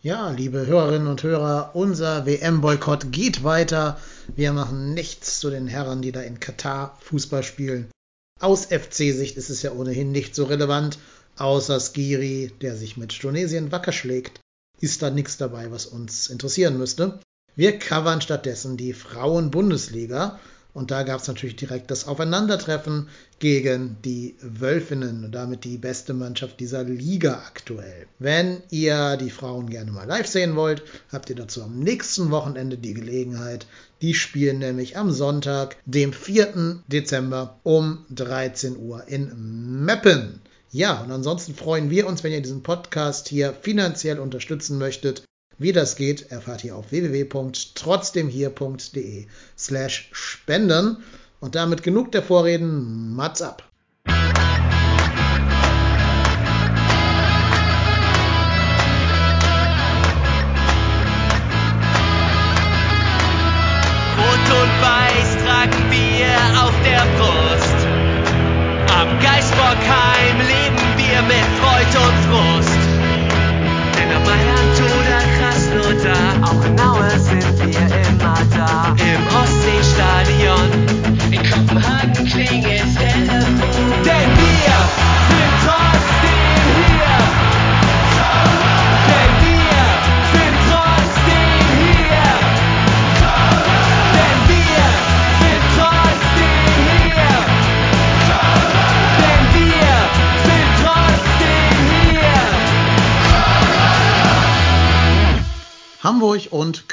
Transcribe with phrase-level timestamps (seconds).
[0.00, 3.98] Ja, liebe Hörerinnen und Hörer, unser WM-Boykott geht weiter.
[4.36, 7.90] Wir machen nichts zu den Herren, die da in Katar Fußball spielen.
[8.38, 11.00] Aus FC-Sicht ist es ja ohnehin nicht so relevant,
[11.36, 14.38] außer Skiri, der sich mit Tunesien wacker schlägt,
[14.80, 17.18] ist da nichts dabei, was uns interessieren müsste.
[17.56, 20.38] Wir covern stattdessen die Frauen-Bundesliga
[20.74, 23.08] und da gab es natürlich direkt das Aufeinandertreffen
[23.38, 28.06] gegen die Wölfinnen und damit die beste Mannschaft dieser Liga aktuell.
[28.18, 32.76] Wenn ihr die Frauen gerne mal live sehen wollt, habt ihr dazu am nächsten Wochenende
[32.76, 33.66] die Gelegenheit.
[34.02, 36.82] Die spielen nämlich am Sonntag, dem 4.
[36.86, 40.40] Dezember um 13 Uhr in Meppen.
[40.70, 45.22] Ja, und ansonsten freuen wir uns, wenn ihr diesen Podcast hier finanziell unterstützen möchtet.
[45.58, 49.26] Wie das geht, erfahrt ihr auf www.trotzdemhier.de
[49.56, 50.98] slash spenden.
[51.40, 53.14] Und damit genug der Vorreden.
[53.14, 53.67] Mats ab!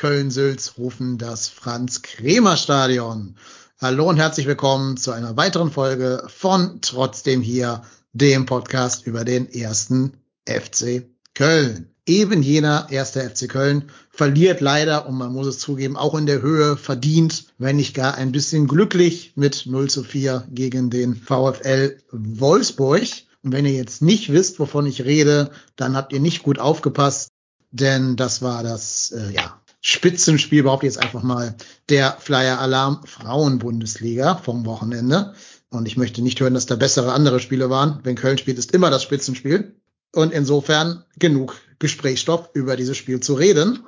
[0.05, 3.37] Köln-Sülz rufen das Franz-Kremer-Stadion.
[3.81, 7.81] Hallo und herzlich willkommen zu einer weiteren Folge von Trotzdem hier,
[8.13, 10.13] dem Podcast über den ersten
[10.47, 11.89] FC Köln.
[12.05, 16.43] Eben jener erste FC Köln verliert leider, und man muss es zugeben, auch in der
[16.43, 21.97] Höhe verdient, wenn nicht gar ein bisschen glücklich mit 0 zu 4 gegen den VfL
[22.11, 23.07] Wolfsburg.
[23.41, 27.29] Und wenn ihr jetzt nicht wisst, wovon ich rede, dann habt ihr nicht gut aufgepasst,
[27.71, 31.53] denn das war das äh, ja, Spitzenspiel, behaupte jetzt einfach mal,
[31.89, 35.35] der Flyer Alarm Frauen-Bundesliga vom Wochenende.
[35.69, 37.99] Und ich möchte nicht hören, dass da bessere andere Spiele waren.
[38.01, 39.75] Wenn Köln spielt, ist immer das Spitzenspiel.
[40.11, 43.83] Und insofern genug Gesprächsstoff über dieses Spiel zu reden.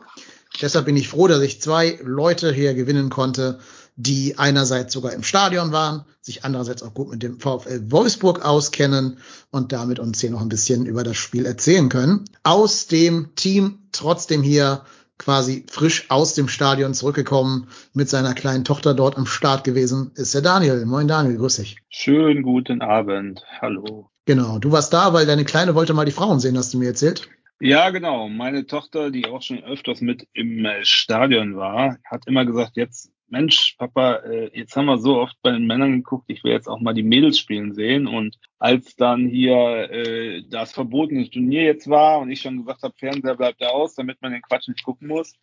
[0.62, 3.58] Deshalb bin ich froh, dass ich zwei Leute hier gewinnen konnte,
[3.96, 9.18] die einerseits sogar im Stadion waren, sich andererseits auch gut mit dem VfL Wolfsburg auskennen
[9.50, 12.26] und damit uns hier noch ein bisschen über das Spiel erzählen können.
[12.44, 14.84] Aus dem Team trotzdem hier
[15.18, 20.34] quasi frisch aus dem Stadion zurückgekommen, mit seiner kleinen Tochter dort am Start gewesen, ist
[20.34, 20.86] der Daniel.
[20.86, 21.78] Moin Daniel, grüß dich.
[21.90, 23.44] Schönen guten Abend.
[23.62, 24.10] Hallo.
[24.26, 26.88] Genau, du warst da, weil deine Kleine wollte mal die Frauen sehen, hast du mir
[26.88, 27.30] erzählt.
[27.60, 28.30] Ja, genau.
[28.30, 33.76] Meine Tochter, die auch schon öfters mit im Stadion war, hat immer gesagt, jetzt, Mensch,
[33.78, 36.80] Papa, äh, jetzt haben wir so oft bei den Männern geguckt, ich will jetzt auch
[36.80, 38.08] mal die Mädels spielen sehen.
[38.08, 42.94] Und als dann hier äh, das verbotene Turnier jetzt war und ich schon gesagt habe,
[42.98, 45.34] Fernseher bleibt da aus, damit man den Quatsch nicht gucken muss,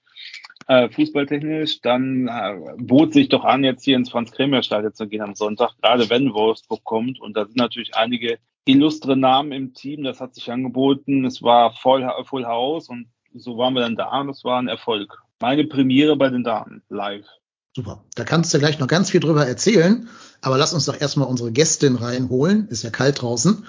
[0.66, 5.34] äh, fußballtechnisch, dann äh, bot sich doch an, jetzt hier ins Franz-Kremer-Stadion zu gehen am
[5.34, 7.20] Sonntag, gerade wenn Wolfsburg kommt.
[7.20, 11.24] Und da sind natürlich einige illustre Namen im Team, das hat sich angeboten.
[11.24, 14.68] Es war voll, voll Haus und so waren wir dann da und es war ein
[14.68, 15.18] Erfolg.
[15.40, 17.26] Meine Premiere bei den Damen live.
[17.74, 18.04] Super.
[18.14, 20.08] Da kannst du gleich noch ganz viel drüber erzählen.
[20.40, 22.68] Aber lass uns doch erstmal unsere Gästin reinholen.
[22.68, 23.66] Ist ja kalt draußen.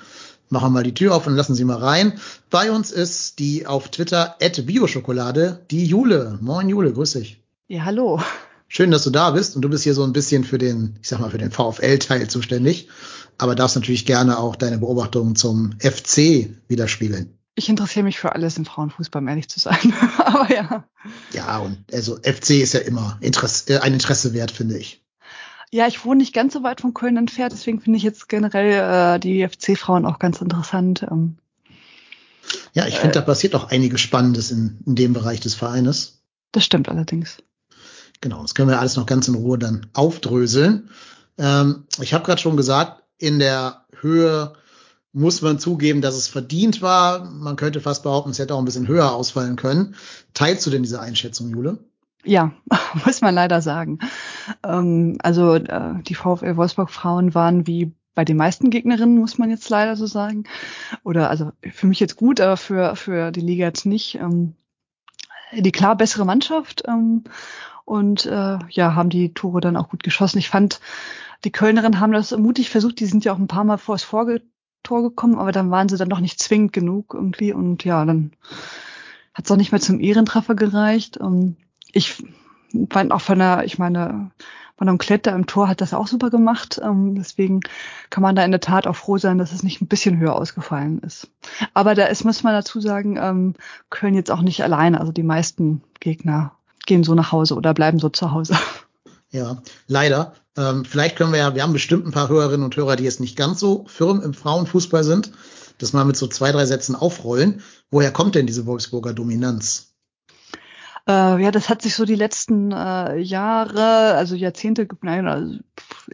[0.49, 2.19] Machen wir mal die Tür auf und lassen sie mal rein.
[2.51, 6.37] Bei uns ist die auf Twitter Bioschokolade, die Jule.
[6.39, 7.41] Moin Jule, grüß dich.
[7.67, 8.21] Ja, hallo.
[8.67, 11.07] Schön, dass du da bist und du bist hier so ein bisschen für den, ich
[11.07, 12.89] sag mal, für den VfL-Teil zuständig.
[13.37, 17.34] Aber darfst natürlich gerne auch deine Beobachtungen zum FC widerspiegeln.
[17.55, 19.93] Ich interessiere mich für alles im Frauenfußball, um ehrlich zu sein.
[20.17, 20.83] Aber ja.
[21.31, 25.01] Ja, und also FC ist ja immer Interesse, äh, ein Interesse wert, finde ich.
[25.71, 29.15] Ja, ich wohne nicht ganz so weit von Köln entfernt, deswegen finde ich jetzt generell
[29.15, 31.05] äh, die FC-Frauen auch ganz interessant.
[31.09, 31.37] Ähm,
[32.73, 36.21] ja, ich finde, da passiert auch einiges Spannendes in, in dem Bereich des Vereines.
[36.51, 37.37] Das stimmt allerdings.
[38.21, 40.89] Genau, das können wir alles noch ganz in Ruhe dann aufdröseln.
[41.37, 44.53] Ähm, ich habe gerade schon gesagt, in der Höhe
[45.15, 47.23] muss man zugeben, dass es verdient war.
[47.23, 49.95] Man könnte fast behaupten, es hätte auch ein bisschen höher ausfallen können.
[50.33, 51.79] Teilst du denn diese Einschätzung, Jule?
[52.25, 52.51] Ja,
[53.05, 53.99] muss man leider sagen.
[54.61, 59.49] Ähm, also äh, die VfL Wolfsburg Frauen waren wie bei den meisten Gegnerinnen, muss man
[59.49, 60.43] jetzt leider so sagen.
[61.03, 64.15] Oder also für mich jetzt gut, aber für, für die Liga jetzt nicht.
[64.15, 64.55] Ähm,
[65.53, 67.23] die klar bessere Mannschaft ähm,
[67.85, 70.39] und äh, ja, haben die Tore dann auch gut geschossen.
[70.39, 70.81] Ich fand,
[71.45, 74.03] die Kölnerinnen haben das mutig versucht, die sind ja auch ein paar Mal vor das
[74.03, 74.41] Vorge
[74.85, 78.31] Tor gekommen, aber dann waren sie dann noch nicht zwingend genug irgendwie und ja, dann
[79.33, 81.19] hat es auch nicht mehr zum Ehrentreffer gereicht.
[81.19, 81.57] Ähm,
[81.91, 82.23] ich
[82.89, 84.31] fand auch von der, ich meine,
[84.77, 86.81] von einem Kletter im Tor hat das auch super gemacht.
[86.83, 87.61] Ähm, deswegen
[88.09, 90.35] kann man da in der Tat auch froh sein, dass es nicht ein bisschen höher
[90.35, 91.29] ausgefallen ist.
[91.73, 93.53] Aber da ist, muss man dazu sagen, ähm,
[93.89, 94.99] Köln jetzt auch nicht alleine.
[94.99, 96.51] Also die meisten Gegner
[96.85, 98.57] gehen so nach Hause oder bleiben so zu Hause.
[99.35, 100.33] Ja, leider.
[100.55, 103.19] Ähm, vielleicht können wir ja, wir haben bestimmt ein paar Hörerinnen und Hörer, die jetzt
[103.19, 105.33] nicht ganz so firm im Frauenfußball sind,
[105.77, 107.61] das mal mit so zwei, drei Sätzen aufrollen.
[107.91, 109.94] Woher kommt denn diese Wolfsburger Dominanz?
[111.07, 115.59] Äh, ja, das hat sich so die letzten äh, Jahre, also Jahrzehnte, nein, also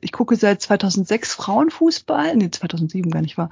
[0.02, 3.50] ich gucke seit 2006 Frauenfußball, nee, 2007 gar nicht war.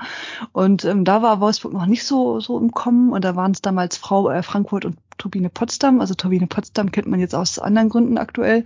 [0.51, 3.61] Und ähm, da war Wolfsburg noch nicht so so im Kommen und da waren es
[3.61, 6.01] damals Frau äh, Frankfurt und Turbine Potsdam.
[6.01, 8.65] Also Turbine Potsdam kennt man jetzt aus anderen Gründen aktuell.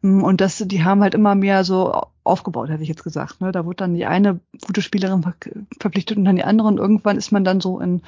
[0.00, 3.40] Mm, und das, die haben halt immer mehr so aufgebaut, hätte ich jetzt gesagt.
[3.40, 3.52] Ne?
[3.52, 5.24] Da wurde dann die eine gute Spielerin
[5.80, 8.02] verpflichtet und dann die andere und irgendwann ist man dann so in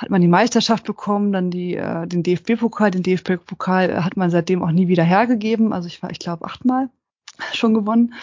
[0.00, 2.90] hat man die Meisterschaft bekommen, dann die, äh, den DFB-Pokal.
[2.90, 5.74] Den DFB-Pokal hat man seitdem auch nie wieder hergegeben.
[5.74, 6.88] Also ich war, ich glaube, achtmal
[7.52, 8.14] schon gewonnen.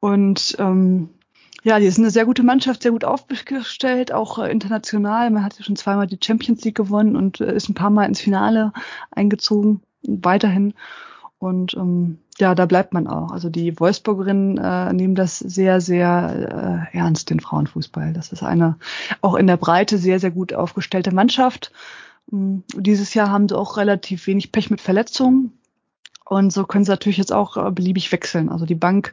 [0.00, 1.10] Und ähm,
[1.62, 5.30] ja, die sind eine sehr gute Mannschaft, sehr gut aufgestellt, auch äh, international.
[5.30, 8.06] Man hat ja schon zweimal die Champions League gewonnen und äh, ist ein paar Mal
[8.06, 8.72] ins Finale
[9.12, 10.74] eingezogen, weiterhin.
[11.44, 13.30] Und ähm, ja, da bleibt man auch.
[13.30, 18.14] Also die Wolfsburgerinnen äh, nehmen das sehr, sehr äh, ernst, den Frauenfußball.
[18.14, 18.76] Das ist eine
[19.20, 21.70] auch in der Breite sehr, sehr gut aufgestellte Mannschaft.
[22.32, 25.52] Ähm, dieses Jahr haben sie auch relativ wenig Pech mit Verletzungen.
[26.24, 28.48] Und so können sie natürlich jetzt auch äh, beliebig wechseln.
[28.48, 29.12] Also die Bank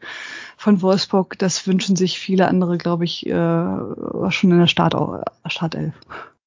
[0.56, 3.32] von Wolfsburg, das wünschen sich viele andere, glaube ich, äh,
[4.30, 4.96] schon in der Start,
[5.48, 5.96] Startelf.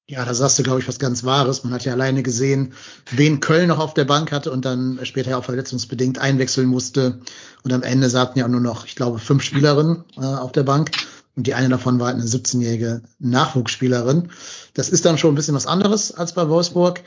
[0.07, 1.63] Ja, da sagst du, glaube ich, was ganz Wahres.
[1.63, 2.73] Man hat ja alleine gesehen,
[3.09, 7.19] wen Köln noch auf der Bank hatte und dann später auch verletzungsbedingt einwechseln musste.
[7.63, 10.91] Und am Ende sagten ja nur noch, ich glaube, fünf Spielerinnen äh, auf der Bank.
[11.35, 14.29] Und die eine davon war eine 17-jährige Nachwuchsspielerin.
[14.75, 17.01] Das ist dann schon ein bisschen was anderes als bei Wolfsburg.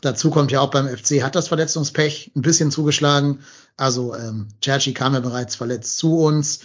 [0.00, 3.38] Dazu kommt ja auch beim FC hat das Verletzungspech ein bisschen zugeschlagen.
[3.76, 6.58] Also ähm, Cerci kam ja bereits verletzt zu uns.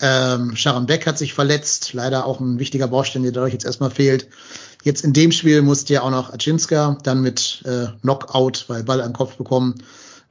[0.00, 3.90] Ähm, Sharon Beck hat sich verletzt, leider auch ein wichtiger Baustein, der dadurch jetzt erstmal
[3.90, 4.28] fehlt.
[4.82, 9.00] Jetzt in dem Spiel musste ja auch noch Aczynska dann mit äh, Knockout, weil Ball
[9.00, 9.76] am Kopf bekommen,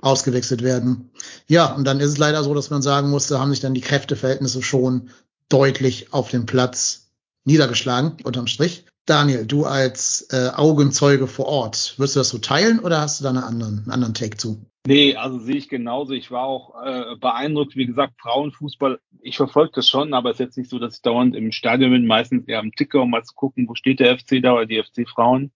[0.02, 1.12] ausgewechselt werden.
[1.48, 3.82] Ja, und dann ist es leider so, dass man sagen musste, haben sich dann die
[3.82, 5.10] Kräfteverhältnisse schon
[5.48, 7.12] deutlich auf dem Platz
[7.46, 8.86] niedergeschlagen, unterm Strich.
[9.06, 13.24] Daniel, du als äh, Augenzeuge vor Ort, wirst du das so teilen oder hast du
[13.24, 14.66] da einen anderen, einen anderen Take zu?
[14.88, 16.14] Nee, also sehe ich genauso.
[16.14, 17.76] Ich war auch äh, beeindruckt.
[17.76, 21.02] Wie gesagt, Frauenfußball, ich verfolge das schon, aber es ist jetzt nicht so, dass ich
[21.04, 24.18] dauernd im Stadion bin, meistens eher am Ticker, um mal zu gucken, wo steht der
[24.18, 25.52] FC da oder die FC Frauen.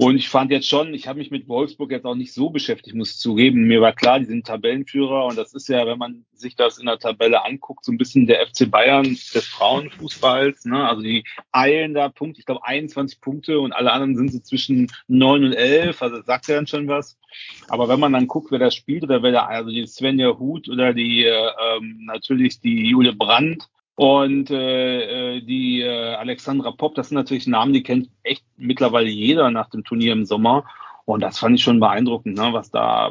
[0.00, 2.94] Und ich fand jetzt schon, ich habe mich mit Wolfsburg jetzt auch nicht so beschäftigt,
[2.94, 3.64] muss zugeben.
[3.64, 6.86] Mir war klar, die sind Tabellenführer und das ist ja, wenn man sich das in
[6.86, 10.66] der Tabelle anguckt, so ein bisschen der FC Bayern des Frauenfußballs.
[10.66, 10.88] Ne?
[10.88, 14.86] Also die eilen da Punkte, ich glaube 21 Punkte und alle anderen sind so zwischen
[15.08, 17.18] 9 und 11, also sagt ja dann schon was.
[17.66, 20.68] Aber wenn man dann guckt, wer da spielt oder wer da, also die Svenja Huth
[20.68, 23.68] oder die äh, ähm, natürlich die Jule Brandt,
[23.98, 29.08] und äh, äh, die äh, Alexandra Popp, das sind natürlich Namen, die kennt echt mittlerweile
[29.08, 30.66] jeder nach dem Turnier im Sommer.
[31.04, 33.10] Und das fand ich schon beeindruckend, ne, was da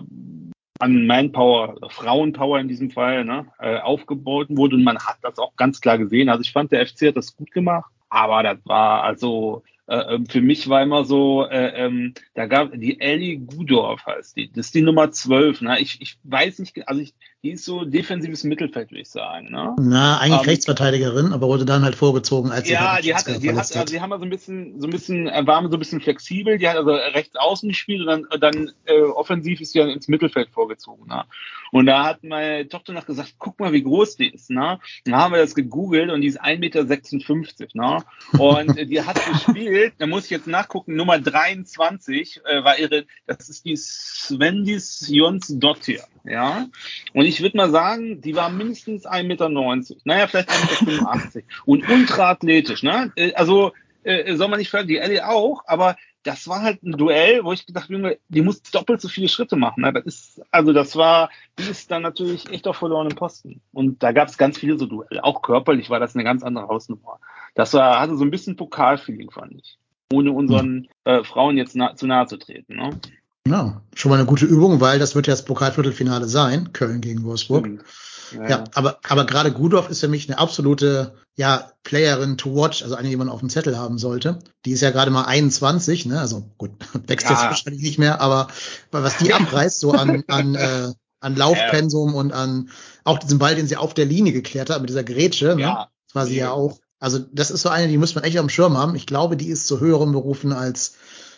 [0.80, 4.78] an Manpower, Frauenpower in diesem Fall, ne, äh, aufgebaut wurde.
[4.78, 6.30] Und man hat das auch ganz klar gesehen.
[6.30, 7.92] Also ich fand, der FC hat das gut gemacht.
[8.08, 12.72] Aber das war also äh, ähm, für mich war immer so, äh, ähm, da gab
[12.74, 15.62] die Ellie Gudorf heißt die, das ist die Nummer 12.
[15.62, 15.80] Ne?
[15.80, 17.14] Ich, ich weiß nicht, also ich,
[17.44, 19.52] die ist so defensives Mittelfeld, würde ich sagen.
[19.52, 19.76] Ne?
[19.80, 23.50] Na, eigentlich um, ähm, Rechtsverteidigerin, aber wurde dann halt vorgezogen als Ja, die hat, die
[23.52, 26.02] hat, also die haben also ein bisschen, so ein bisschen, äh, war so ein bisschen
[26.02, 29.90] flexibel, die hat also rechts außen gespielt und dann, dann äh, offensiv ist sie dann
[29.90, 31.08] ins Mittelfeld vorgezogen.
[31.08, 31.26] Ne?
[31.72, 34.50] Und da hat meine Tochter noch gesagt, guck mal, wie groß die ist.
[34.50, 34.80] Ne?
[35.06, 37.68] Dann haben wir das gegoogelt und die ist 1,56 Meter.
[37.74, 38.04] Ne?
[38.40, 43.48] Und die hat gespielt, da muss ich jetzt nachgucken, Nummer 23 äh, war ihre, das
[43.48, 46.04] ist die Svendis Jons Dottir.
[46.24, 46.68] Ja,
[47.14, 49.50] und ich würde mal sagen, die war mindestens 1,90 Meter.
[50.06, 50.86] Naja, vielleicht 1,85
[51.36, 51.48] Meter.
[51.66, 53.12] Und ultra athletisch, ne?
[53.16, 56.92] Äh, also, äh, soll man nicht fragen, die Ellie auch, aber das war halt ein
[56.92, 59.82] Duell, wo ich gedacht habe, die muss doppelt so viele Schritte machen.
[59.82, 59.94] Ne?
[59.94, 63.62] Das ist, also das war, die ist dann natürlich echt auf verlorenen Posten.
[63.72, 65.24] Und da gab es ganz viele so Duelle.
[65.24, 67.20] Auch körperlich war das eine ganz andere Hausnummer.
[67.56, 69.78] Das war, hatte so ein bisschen Pokalfeeling, fand ich.
[70.12, 72.76] Ohne unseren äh, Frauen jetzt na, zu nahe zu treten.
[72.76, 73.00] Ne?
[73.50, 77.24] Ja, schon mal eine gute Übung, weil das wird ja das Pokalviertelfinale sein, Köln gegen
[77.24, 77.68] Wolfsburg.
[77.68, 77.82] Mhm.
[78.34, 82.84] Ja, ja, aber, aber gerade Gudorf ist für mich eine absolute, ja, Playerin to watch,
[82.84, 84.40] also eine, die man auf dem Zettel haben sollte.
[84.66, 86.72] Die ist ja gerade mal 21, ne, also gut,
[87.08, 87.34] wächst ja.
[87.34, 88.48] jetzt wahrscheinlich nicht mehr, aber
[88.92, 92.70] was die abreißt, so an, an, äh, an Laufpensum und an
[93.04, 95.90] auch diesen Ball, den sie auf der Linie geklärt hat, mit dieser Grätsche, ne, ja.
[96.08, 96.80] das war sie ja auch.
[97.00, 98.96] Also das ist so eine, die muss man echt auf dem Schirm haben.
[98.96, 100.96] Ich glaube, die ist zu höheren Berufen als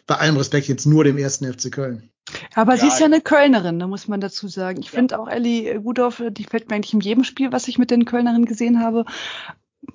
[0.10, 2.10] bei allem Respekt jetzt nur dem ersten FC Köln.
[2.56, 4.80] Aber ja, sie ist ja eine Kölnerin, da muss man dazu sagen.
[4.80, 4.92] Ich ja.
[4.94, 8.06] finde auch Ellie Gudorf, die fällt mir eigentlich in jedem Spiel, was ich mit den
[8.06, 9.06] Kölnerinnen gesehen habe,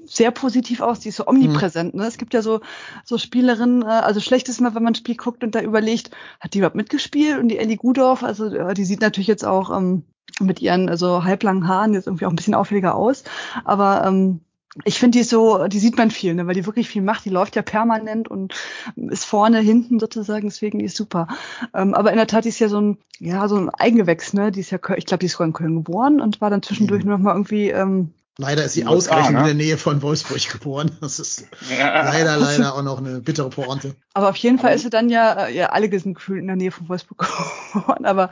[0.04, 1.94] sehr positiv aus, die ist so omnipräsent.
[1.94, 2.06] Ne?
[2.06, 2.60] Es gibt ja so,
[3.04, 6.12] so Spielerinnen, äh, also schlecht ist immer, wenn man ein Spiel guckt und da überlegt,
[6.38, 7.38] hat die überhaupt mitgespielt?
[7.38, 10.04] Und die Ellie Gudorf, also äh, die sieht natürlich jetzt auch ähm,
[10.40, 13.24] mit ihren also halblangen Haaren jetzt irgendwie auch ein bisschen auffälliger aus.
[13.64, 14.43] Aber ähm,
[14.84, 17.24] ich finde die so, die sieht man viel, ne, weil die wirklich viel macht.
[17.24, 18.54] Die läuft ja permanent und
[18.96, 21.28] ist vorne, hinten sozusagen, deswegen die ist super.
[21.72, 24.50] Ähm, aber in der Tat die ist ja so ein, ja, so ein Eigengewächs, ne?
[24.50, 27.04] Die ist ja, ich glaube, die ist sogar in Köln geboren und war dann zwischendurch
[27.04, 27.10] mhm.
[27.10, 29.38] noch mal irgendwie ähm, Leider ist sie ausgerechnet ne?
[29.38, 30.90] in der Nähe von Wolfsburg geboren.
[31.00, 31.46] Das ist
[31.78, 32.04] ja.
[32.04, 33.94] leider, leider auch noch eine bittere Pointe.
[34.12, 36.72] Aber auf jeden Fall ist sie dann ja, ja alle sind gefühlt in der Nähe
[36.72, 37.28] von Wolfsburg
[37.72, 38.04] geboren.
[38.04, 38.30] Aber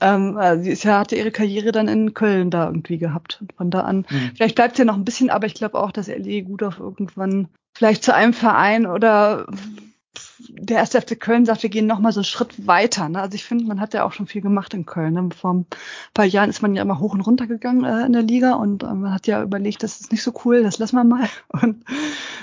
[0.00, 3.38] ähm, äh, sie ist ja, hatte ihre Karriere dann in Köln da irgendwie gehabt.
[3.40, 4.32] Und von da an, mhm.
[4.36, 6.78] vielleicht bleibt sie ja noch ein bisschen, aber ich glaube auch, dass Ellie gut auf
[6.78, 9.46] irgendwann vielleicht zu einem Verein oder
[10.48, 13.08] der erste FC Köln sagt, wir gehen noch mal so einen Schritt weiter.
[13.08, 13.20] Ne?
[13.20, 15.14] Also ich finde, man hat ja auch schon viel gemacht in Köln.
[15.14, 15.28] Ne?
[15.36, 15.66] Vor ein
[16.14, 18.82] paar Jahren ist man ja immer hoch und runter gegangen äh, in der Liga und
[18.82, 21.84] äh, man hat ja überlegt, das ist nicht so cool, das lassen wir mal und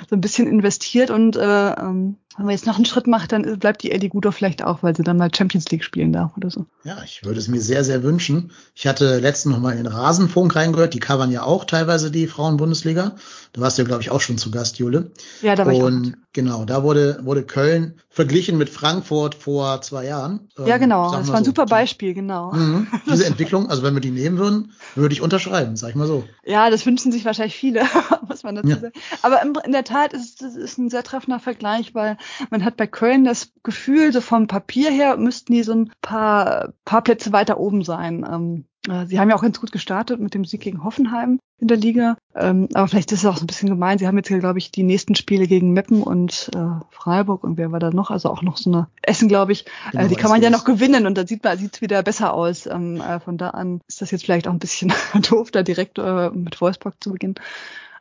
[0.09, 3.59] so ein bisschen investiert und äh, ähm, wenn man jetzt noch einen Schritt macht, dann
[3.59, 6.49] bleibt die Eddie Guter vielleicht auch, weil sie dann mal Champions League spielen darf oder
[6.49, 6.65] so.
[6.83, 8.51] Ja, ich würde es mir sehr, sehr wünschen.
[8.73, 10.93] Ich hatte letztens noch mal in den Rasenfunk reingehört.
[10.93, 13.15] Die covern ja auch teilweise die Frauen-Bundesliga.
[13.53, 15.11] Da warst du ja, glaube ich, auch schon zu Gast, Jule.
[15.41, 16.24] Ja, da war Und ich auch.
[16.35, 20.49] Genau, da wurde, wurde Köln verglichen mit Frankfurt vor zwei Jahren.
[20.57, 21.11] Ja, ähm, genau.
[21.11, 21.49] Das war ein so.
[21.49, 22.51] super Beispiel, genau.
[22.51, 22.87] Mhm.
[23.09, 26.25] Diese Entwicklung, also wenn wir die nehmen würden, würde ich unterschreiben, sag ich mal so.
[26.45, 27.83] Ja, das wünschen sich wahrscheinlich viele,
[28.27, 28.79] muss man dazu ja.
[28.79, 28.93] sagen.
[29.23, 32.17] Aber in der Tat ist es ist ein sehr treffender Vergleich, weil
[32.51, 36.73] man hat bei Köln das Gefühl, so vom Papier her müssten die so ein paar,
[36.83, 38.65] paar Plätze weiter oben sein.
[38.89, 41.77] Äh, Sie haben ja auch ganz gut gestartet mit dem Sieg gegen Hoffenheim in der
[41.77, 42.17] Liga.
[42.35, 43.97] Ähm, aber vielleicht ist es auch so ein bisschen gemein.
[43.97, 47.57] Sie haben jetzt hier, glaube ich, die nächsten Spiele gegen Meppen und äh, Freiburg und
[47.57, 48.11] wer war da noch?
[48.11, 49.65] Also auch noch so eine Essen, glaube ich.
[49.91, 52.03] Genau, äh, die kann man ja noch gewinnen und da sieht man, sieht es wieder
[52.03, 52.65] besser aus.
[52.65, 54.93] Ähm, äh, von da an ist das jetzt vielleicht auch ein bisschen
[55.29, 57.35] doof, da direkt äh, mit Wolfsburg zu beginnen.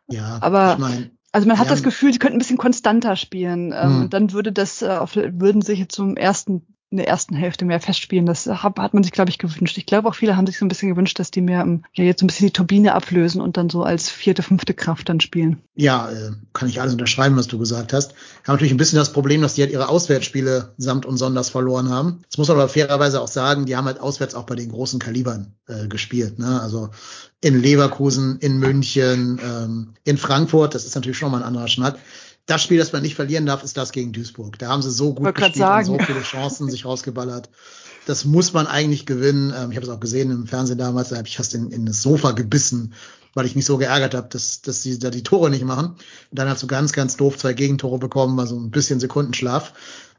[0.08, 3.72] Ja, aber ich mein, also man hat das Gefühl, sie könnten ein bisschen konstanter spielen.
[3.72, 4.10] Ähm, hm.
[4.10, 8.24] dann würde das, äh, auf, würden sich zum ersten in der ersten Hälfte mehr festspielen.
[8.24, 9.76] Das hat, hat man sich, glaube ich, gewünscht.
[9.78, 12.04] Ich glaube auch viele haben sich so ein bisschen gewünscht, dass die mehr ähm, ja
[12.04, 15.18] jetzt so ein bisschen die Turbine ablösen und dann so als vierte, fünfte Kraft dann
[15.20, 15.58] spielen.
[15.74, 18.12] Ja, äh, kann ich alles unterschreiben, was du gesagt hast.
[18.46, 21.88] Haben natürlich ein bisschen das Problem, dass die halt ihre Auswärtsspiele samt und sonders verloren
[21.90, 22.22] haben.
[22.30, 25.00] Das muss man aber fairerweise auch sagen, die haben halt auswärts auch bei den großen
[25.00, 26.38] Kalibern äh, gespielt.
[26.38, 26.60] Ne?
[26.60, 26.90] Also
[27.40, 31.98] in Leverkusen, in München, ähm, in Frankfurt, das ist natürlich schon mal ein anderer Schnack
[32.46, 34.58] das Spiel, das man nicht verlieren darf, ist das gegen Duisburg.
[34.58, 37.48] Da haben sie so gut gespielt und so viele Chancen sich rausgeballert.
[38.06, 39.52] Das muss man eigentlich gewinnen.
[39.56, 41.86] Ähm, ich habe es auch gesehen im Fernsehen damals, da habe ich fast in, in
[41.86, 42.92] das Sofa gebissen,
[43.32, 45.86] weil ich mich so geärgert habe, dass, dass sie da die Tore nicht machen.
[45.86, 45.98] Und
[46.30, 49.72] dann hast du ganz, ganz doof zwei Gegentore bekommen, also ein bisschen Sekundenschlaf.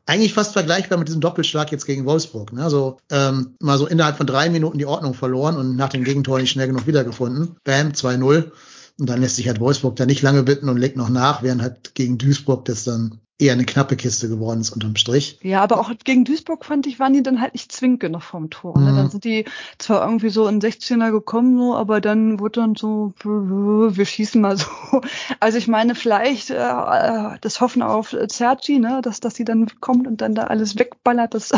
[0.07, 2.53] Eigentlich fast vergleichbar mit diesem Doppelschlag jetzt gegen Wolfsburg.
[2.53, 2.63] Ne?
[2.63, 6.39] Also ähm, mal so innerhalb von drei Minuten die Ordnung verloren und nach dem Gegentor
[6.39, 7.55] nicht schnell genug wiedergefunden.
[7.63, 8.51] Bam, 2-0.
[8.99, 11.61] Und dann lässt sich halt Wolfsburg da nicht lange bitten und legt noch nach, während
[11.61, 15.39] halt gegen Duisburg das dann eher eine knappe Kiste geworden ist unterm Strich.
[15.41, 18.49] Ja, aber auch gegen Duisburg fand ich, waren die dann halt nicht zwingend genug vom
[18.49, 18.79] Tor.
[18.79, 18.91] Ne?
[18.91, 18.95] Mhm.
[18.95, 19.45] Dann sind die
[19.77, 24.57] zwar irgendwie so in 16er gekommen, so, aber dann wurde dann so, wir schießen mal
[24.57, 24.65] so.
[25.41, 30.07] Also ich meine, vielleicht äh, das Hoffen auf Sergi, ne, dass, dass sie dann kommt
[30.07, 31.51] und dann da alles wegballert, das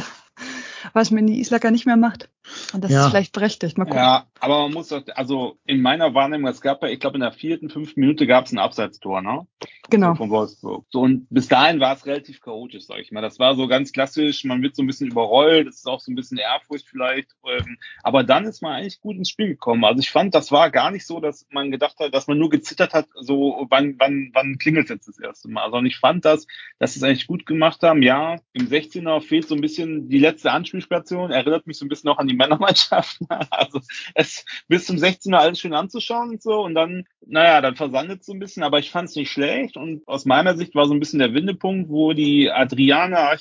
[0.94, 2.30] was Mandy Islacker nicht mehr macht.
[2.74, 3.06] Und das ja.
[3.06, 3.78] ist vielleicht berechtigt.
[3.78, 4.00] Mal gucken.
[4.00, 7.22] Ja, aber man muss doch, also in meiner Wahrnehmung, es gab ja, ich glaube, in
[7.22, 9.48] der vierten, fünften Minute gab es ein Abseitstor, ne?
[9.90, 10.16] Genau.
[10.16, 10.86] Von Wolfsburg.
[10.90, 13.22] So, und bis dahin war es relativ chaotisch, sag ich mal.
[13.22, 16.12] Das war so ganz klassisch, man wird so ein bisschen überrollt, das ist auch so
[16.12, 17.32] ein bisschen Ehrfurcht vielleicht.
[17.48, 19.86] Ähm, aber dann ist man eigentlich gut ins Spiel gekommen.
[19.86, 22.50] Also ich fand, das war gar nicht so, dass man gedacht hat, dass man nur
[22.50, 25.64] gezittert hat, so wann, wann, wann klingelt jetzt das erste Mal.
[25.64, 26.48] Also ich fand das,
[26.80, 28.02] dass sie es eigentlich gut gemacht haben.
[28.02, 32.10] Ja, im 16er fehlt so ein bisschen die letzte Anspielstation, erinnert mich so ein bisschen
[32.10, 33.28] auch an die Männermannschaften.
[33.50, 33.82] Also
[34.16, 38.28] es bis zum 16er alles schön anzuschauen und so und dann, naja, dann versandet es
[38.28, 40.94] so ein bisschen, aber ich fand es nicht schlecht und aus meiner Sicht war so
[40.94, 43.36] ein bisschen der Windepunkt, wo die Adriana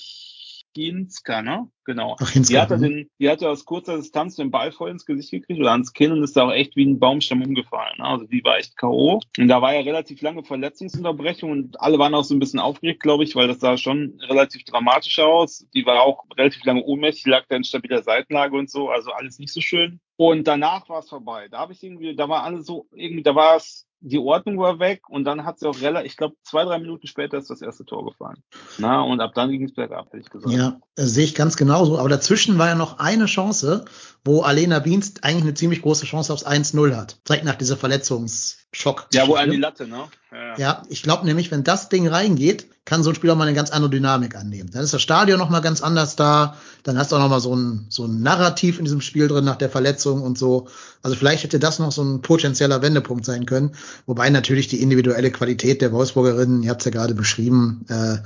[0.75, 1.71] Hinska, ne?
[1.87, 2.16] Genau.
[2.21, 2.83] Ach, die, hatte mhm.
[2.83, 6.11] den, die hatte aus kurzer Distanz den Ball voll ins Gesicht gekriegt oder ans Kinn
[6.11, 7.95] und ist da auch echt wie ein Baumstamm umgefallen.
[7.99, 8.05] Ne?
[8.05, 9.21] Also die war echt K.O.
[9.38, 13.00] Und da war ja relativ lange Verletzungsunterbrechung und alle waren auch so ein bisschen aufgeregt,
[13.00, 15.64] glaube ich, weil das sah schon relativ dramatisch aus.
[15.75, 19.38] Die war auch relativ lange ohnmächtig, lag da in stabiler Seitenlage und so, also alles
[19.38, 20.00] nicht so schön.
[20.16, 21.47] Und danach war es vorbei.
[21.49, 24.78] Da habe ich irgendwie, da war alles so, irgendwie, da war es die Ordnung war
[24.78, 27.62] weg und dann hat sie auch relativ, ich glaube, zwei, drei Minuten später ist das
[27.62, 28.43] erste Tor gefallen.
[28.78, 30.55] Na, und ab dann ging es bergab, hätte ich gesagt.
[30.55, 31.99] Ja, sehe ich ganz genauso.
[31.99, 33.85] Aber dazwischen war ja noch eine Chance,
[34.26, 37.16] wo Alena Bienst eigentlich eine ziemlich große Chance aufs 1-0 hat.
[37.28, 39.06] Direkt nach dieser Verletzungsschock.
[39.12, 40.04] Ja, wo an die Latte, ne?
[40.33, 43.47] Ja, ja ich glaube nämlich, wenn das Ding reingeht, kann so ein Spiel auch mal
[43.47, 44.71] eine ganz andere Dynamik annehmen.
[44.73, 46.56] Dann ist das Stadion noch mal ganz anders da.
[46.83, 49.45] Dann hast du auch noch mal so ein, so ein Narrativ in diesem Spiel drin
[49.45, 50.68] nach der Verletzung und so.
[51.02, 53.75] Also vielleicht hätte das noch so ein potenzieller Wendepunkt sein können.
[54.06, 58.18] Wobei natürlich die individuelle Qualität der Wolfsburgerinnen, ihr habt es ja gerade beschrieben, äh,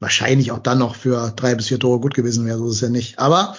[0.00, 2.58] wahrscheinlich auch dann noch für drei bis vier Tore gut gewesen wäre.
[2.58, 3.18] So ist es ja nicht.
[3.18, 3.56] Aber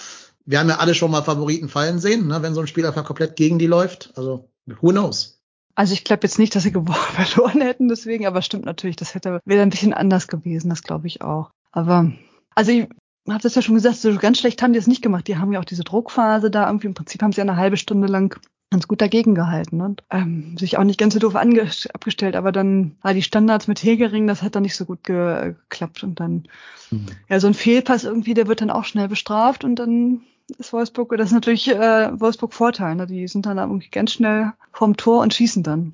[0.50, 3.04] wir haben ja alle schon mal Favoriten fallen sehen, ne, wenn so ein Spiel einfach
[3.04, 4.12] komplett gegen die läuft.
[4.16, 5.40] Also, who knows?
[5.76, 6.72] Also ich glaube jetzt nicht, dass sie
[7.14, 11.06] verloren hätten deswegen, aber stimmt natürlich, das hätte wäre ein bisschen anders gewesen, das glaube
[11.06, 11.50] ich auch.
[11.70, 12.10] Aber
[12.56, 12.88] also ich
[13.28, 15.28] habe das ja schon gesagt, so ganz schlecht haben die es nicht gemacht.
[15.28, 16.88] Die haben ja auch diese Druckphase da irgendwie.
[16.88, 18.40] Im Prinzip haben sie eine halbe Stunde lang
[18.70, 22.96] ganz gut dagegen gehalten und ähm, sich auch nicht ganz so doof abgestellt, aber dann
[23.02, 26.44] ah, die Standards mit Hegering, das hat dann nicht so gut ge geklappt und dann
[26.90, 27.06] mhm.
[27.28, 30.20] ja so ein Fehlpass irgendwie, der wird dann auch schnell bestraft und dann
[30.58, 33.06] ist Wolfsburg, das ist natürlich äh, Wolfsburg Vorteil, ne?
[33.06, 35.92] die sind dann irgendwie ganz schnell vorm Tor und schießen dann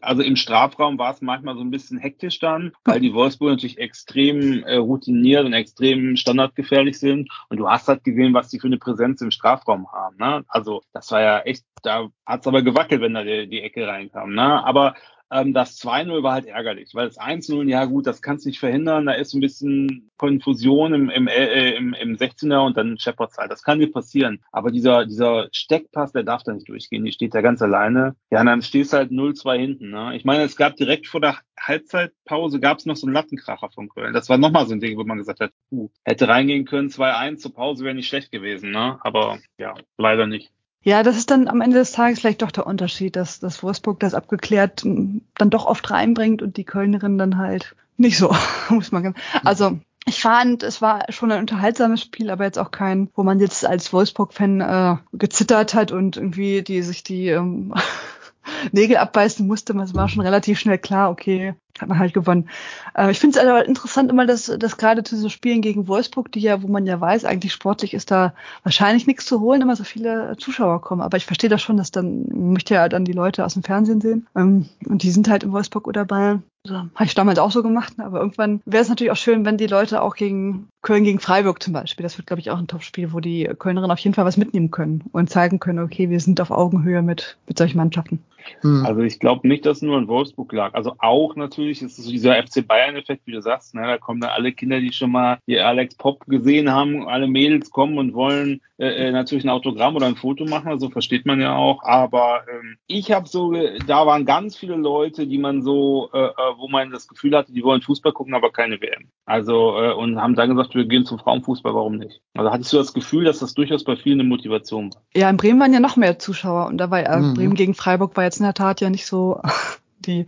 [0.00, 3.78] also im Strafraum war es manchmal so ein bisschen hektisch dann, weil die Wolfsburg natürlich
[3.78, 7.30] extrem äh, routiniert und extrem standardgefährlich sind.
[7.48, 10.16] Und du hast halt gesehen, was die für eine Präsenz im Strafraum haben.
[10.16, 10.44] Ne?
[10.48, 14.34] Also das war ja echt, da hat's aber gewackelt, wenn da die, die Ecke reinkam.
[14.34, 14.64] Ne?
[14.64, 14.94] Aber
[15.30, 18.60] ähm, das 2-0 war halt ärgerlich, weil das 1-0, ja gut, das kannst du nicht
[18.60, 19.06] verhindern.
[19.06, 23.50] Da ist ein bisschen Konfusion im, im, äh, im, im 16er und dann Shepard's halt.
[23.50, 24.42] Das kann dir passieren.
[24.52, 27.04] Aber dieser, dieser Steckpass, der darf da nicht durchgehen.
[27.04, 28.14] Die steht da ganz alleine.
[28.30, 29.90] Ja, und dann stehst du halt 0-2 hinten.
[29.90, 30.16] Ne?
[30.16, 33.88] Ich meine, es gab direkt vor der Halbzeitpause gab es noch so einen Lattenkracher von
[33.88, 34.12] Köln.
[34.12, 37.38] Das war nochmal so ein Ding, wo man gesagt hat, uh, hätte reingehen können, 2-1
[37.38, 38.70] zur Pause wäre nicht schlecht gewesen.
[38.70, 38.98] Ne?
[39.00, 40.52] Aber ja, leider nicht.
[40.82, 43.98] Ja, das ist dann am Ende des Tages vielleicht doch der Unterschied, dass, dass Wolfsburg
[44.00, 48.34] das abgeklärt dann doch oft reinbringt und die Kölnerin dann halt nicht so,
[48.68, 49.16] muss man sagen.
[49.44, 49.78] Also
[50.08, 53.66] ich fand, es war schon ein unterhaltsames Spiel, aber jetzt auch kein, wo man jetzt
[53.66, 57.74] als Wolfsburg-Fan äh, gezittert hat und irgendwie die sich die ähm,
[58.72, 59.76] Nägel abbeißen musste.
[59.78, 62.48] Es war schon relativ schnell klar, okay, hat man halt gewonnen.
[62.96, 66.32] Äh, ich finde es aber interessant immer, dass, dass gerade zu so Spielen gegen Wolfsburg,
[66.32, 69.76] die ja, wo man ja weiß, eigentlich sportlich ist da wahrscheinlich nichts zu holen, immer
[69.76, 71.02] so viele Zuschauer kommen.
[71.02, 74.00] Aber ich verstehe das schon, dass dann, möchte ja dann die Leute aus dem Fernsehen
[74.00, 74.26] sehen.
[74.36, 76.42] Ähm, und die sind halt in Wolfsburg oder Bayern.
[76.64, 78.04] Also, Habe ich damals auch so gemacht, ne?
[78.04, 81.62] aber irgendwann wäre es natürlich auch schön, wenn die Leute auch gegen Köln gegen Freiburg
[81.62, 84.24] zum Beispiel, das wird, glaube ich, auch ein Top-Spiel, wo die Kölnerinnen auf jeden Fall
[84.24, 88.22] was mitnehmen können und zeigen können, okay, wir sind auf Augenhöhe mit, mit solchen Mannschaften.
[88.60, 88.84] Hm.
[88.86, 90.74] Also ich glaube nicht, dass es nur in Wolfsburg lag.
[90.74, 93.74] Also auch natürlich ist es so dieser FC Bayern-Effekt, wie du sagst.
[93.74, 93.82] Ne?
[93.82, 97.70] Da kommen dann alle Kinder, die schon mal die Alex Pop gesehen haben, alle Mädels
[97.70, 100.68] kommen und wollen äh, äh, natürlich ein Autogramm oder ein Foto machen.
[100.68, 101.82] Also versteht man ja auch.
[101.82, 103.52] Aber ähm, ich habe so,
[103.86, 107.52] da waren ganz viele Leute, die man so, äh, äh, wo man das Gefühl hatte,
[107.52, 109.08] die wollen Fußball gucken, aber keine WM.
[109.24, 112.20] Also äh, und haben dann gesagt, wir gehen zum Frauenfußball, warum nicht?
[112.34, 115.02] Also hattest du das Gefühl, dass das durchaus bei vielen eine Motivation war?
[115.14, 117.34] Ja, in Bremen waren ja noch mehr Zuschauer und da war ja mhm.
[117.34, 119.40] Bremen gegen Freiburg war jetzt in der Tat ja nicht so
[120.00, 120.26] die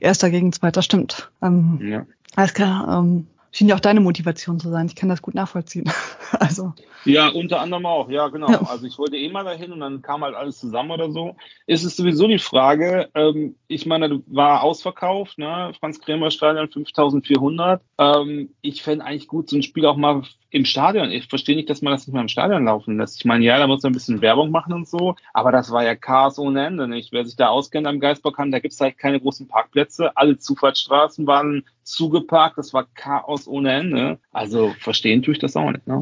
[0.00, 1.30] Erster gegen Zweiter, stimmt.
[1.42, 2.06] Ähm, ja.
[2.34, 2.98] Alles klar.
[2.98, 4.86] Ähm, schien ja auch deine Motivation zu sein.
[4.86, 5.90] Ich kann das gut nachvollziehen.
[6.32, 6.72] also.
[7.04, 8.50] Ja, unter anderem auch, ja, genau.
[8.50, 8.62] Ja.
[8.62, 11.36] Also ich wollte eh mal dahin und dann kam halt alles zusammen oder so.
[11.66, 15.72] Ist es sowieso die Frage, ähm, ich meine, du war ausverkauft, ne?
[15.78, 17.82] Franz Krämer Stadion 5400.
[17.98, 21.10] Ähm, ich fände eigentlich gut, so ein Spiel auch mal im Stadion.
[21.10, 23.16] Ich verstehe nicht, dass man das nicht mal im Stadion laufen lässt.
[23.18, 25.82] Ich meine, ja, da muss man ein bisschen Werbung machen und so, aber das war
[25.82, 27.10] ja Chaos ohne Ende, nicht?
[27.10, 30.16] Wer sich da auskennt am Geisbockheim, da gibt's halt keine großen Parkplätze.
[30.16, 32.58] Alle Zufahrtsstraßen waren zugeparkt.
[32.58, 34.18] Das war Chaos ohne Ende.
[34.32, 35.86] Also verstehen tue ich das auch nicht.
[35.86, 36.00] Ne?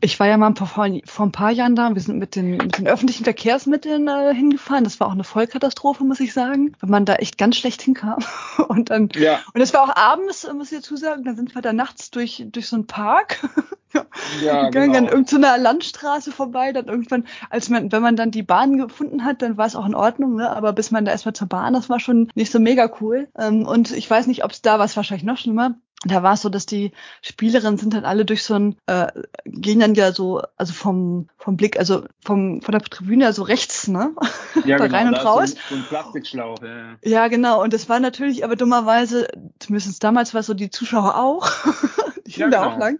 [0.00, 1.92] Ich war ja mal vor, vor ein paar Jahren da.
[1.92, 4.84] Wir sind mit den, mit den öffentlichen Verkehrsmitteln äh, hingefahren.
[4.84, 8.18] Das war auch eine Vollkatastrophe, muss ich sagen, weil man da echt ganz schlecht hinkam.
[8.68, 9.40] Und dann, ja.
[9.52, 12.44] und es war auch abends, muss ich dazu sagen, dann sind wir da nachts durch,
[12.52, 13.48] durch so einen Park
[14.42, 14.98] ja, gegangen genau.
[14.98, 19.42] an irgendeiner Landstraße vorbei, dann irgendwann, als man, wenn man dann die Bahn gefunden hat,
[19.42, 20.50] dann war es auch in Ordnung, ne?
[20.50, 23.28] aber bis man da erstmal zur Bahn, das war schon nicht so mega cool.
[23.38, 26.42] Ähm, und ich weiß nicht, ob es da was wahrscheinlich noch schlimmer da war es
[26.42, 29.06] so, dass die Spielerinnen sind dann alle durch so ein, äh,
[29.44, 33.88] gehen dann ja so, also vom, vom Blick, also vom, von der Tribüne, also rechts,
[33.88, 34.14] ne?
[34.64, 35.54] Ja, da genau, rein und raus.
[35.68, 36.96] So ein, Plastikschlauch, ja.
[37.02, 37.62] Ja, genau.
[37.62, 41.50] Und das war natürlich, aber dummerweise, zumindest damals war es so, die Zuschauer auch.
[42.26, 42.62] die ja, genau.
[42.62, 42.98] da auch lang.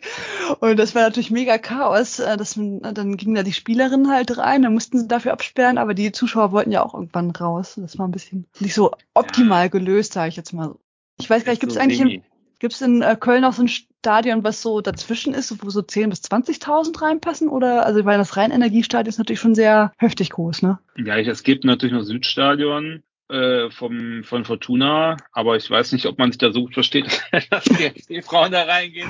[0.61, 2.19] Und das war natürlich mega Chaos.
[2.19, 5.79] Äh, dass man, dann gingen da die Spielerinnen halt rein, dann mussten sie dafür absperren,
[5.79, 7.75] aber die Zuschauer wollten ja auch irgendwann raus.
[7.77, 9.69] Das war ein bisschen nicht so optimal ja.
[9.69, 10.75] gelöst, sage ich jetzt mal.
[11.19, 12.23] Ich weiß gar nicht, gibt es so eigentlich im,
[12.63, 15.81] Gibt es in äh, Köln auch so ein Stadion, was so dazwischen ist, wo so
[15.81, 17.49] 10.000 bis 20.000 reinpassen?
[17.49, 20.79] Oder, also, weil das Rheinenergiestadion ist natürlich schon sehr heftig groß, ne?
[20.97, 23.03] Ja, es gibt natürlich noch Südstadion.
[23.33, 27.23] äh, vom, von Fortuna, aber ich weiß nicht, ob man sich da so gut versteht,
[27.51, 27.65] dass
[28.09, 29.09] die Frauen da reingehen.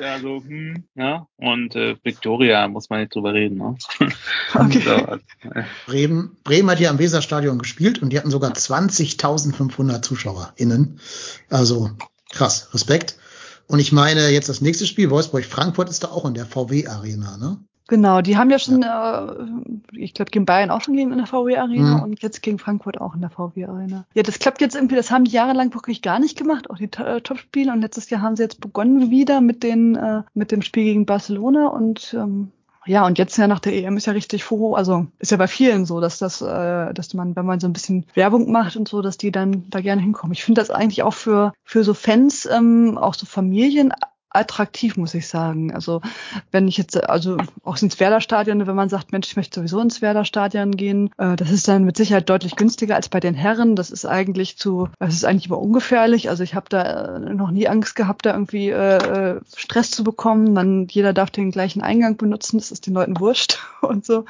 [0.00, 1.26] Ja, so, hm, ja.
[1.36, 3.58] Und äh, Victoria muss man nicht drüber reden.
[3.58, 3.76] Ne?
[4.54, 4.80] Okay.
[4.80, 4.90] so,
[5.50, 5.64] äh.
[5.86, 10.98] Bremen, Bremen hat hier am Weserstadion gespielt und die hatten sogar 20.500 ZuschauerInnen.
[11.50, 11.90] Also
[12.30, 13.16] krass, Respekt.
[13.66, 17.58] Und ich meine, jetzt das nächste Spiel, Wolfsburg-Frankfurt ist da auch in der VW-Arena, ne?
[17.88, 19.32] Genau, die haben ja schon, ja.
[19.32, 19.46] Äh,
[19.92, 22.02] ich glaube, gegen Bayern auch schon gegen in der VW-Arena mhm.
[22.02, 24.06] und jetzt gegen Frankfurt auch in der VW-Arena.
[24.14, 26.90] Ja, das klappt jetzt irgendwie, das haben die jahrelang wirklich gar nicht gemacht, auch die
[26.98, 27.72] äh, Topspiele.
[27.72, 31.06] Und letztes Jahr haben sie jetzt begonnen wieder mit den, äh, mit dem Spiel gegen
[31.06, 32.52] Barcelona und ähm,
[32.88, 35.46] ja, und jetzt ja nach der EM ist ja richtig froh, also ist ja bei
[35.46, 38.88] vielen so, dass das, äh, dass man, wenn man so ein bisschen Werbung macht und
[38.88, 40.32] so, dass die dann da gerne hinkommen.
[40.32, 43.92] Ich finde das eigentlich auch für, für so Fans, ähm, auch so Familien
[44.30, 45.74] attraktiv, muss ich sagen.
[45.74, 46.00] Also
[46.50, 50.02] wenn ich jetzt, also auch ins Werder-Stadion, wenn man sagt, Mensch, ich möchte sowieso ins
[50.02, 53.76] Werder-Stadion gehen, äh, das ist dann mit Sicherheit deutlich günstiger als bei den Herren.
[53.76, 56.28] Das ist eigentlich zu, das ist eigentlich immer ungefährlich.
[56.28, 60.52] Also ich habe da äh, noch nie Angst gehabt, da irgendwie äh, Stress zu bekommen.
[60.52, 64.24] Man, jeder darf den gleichen Eingang benutzen, das ist den Leuten wurscht und so.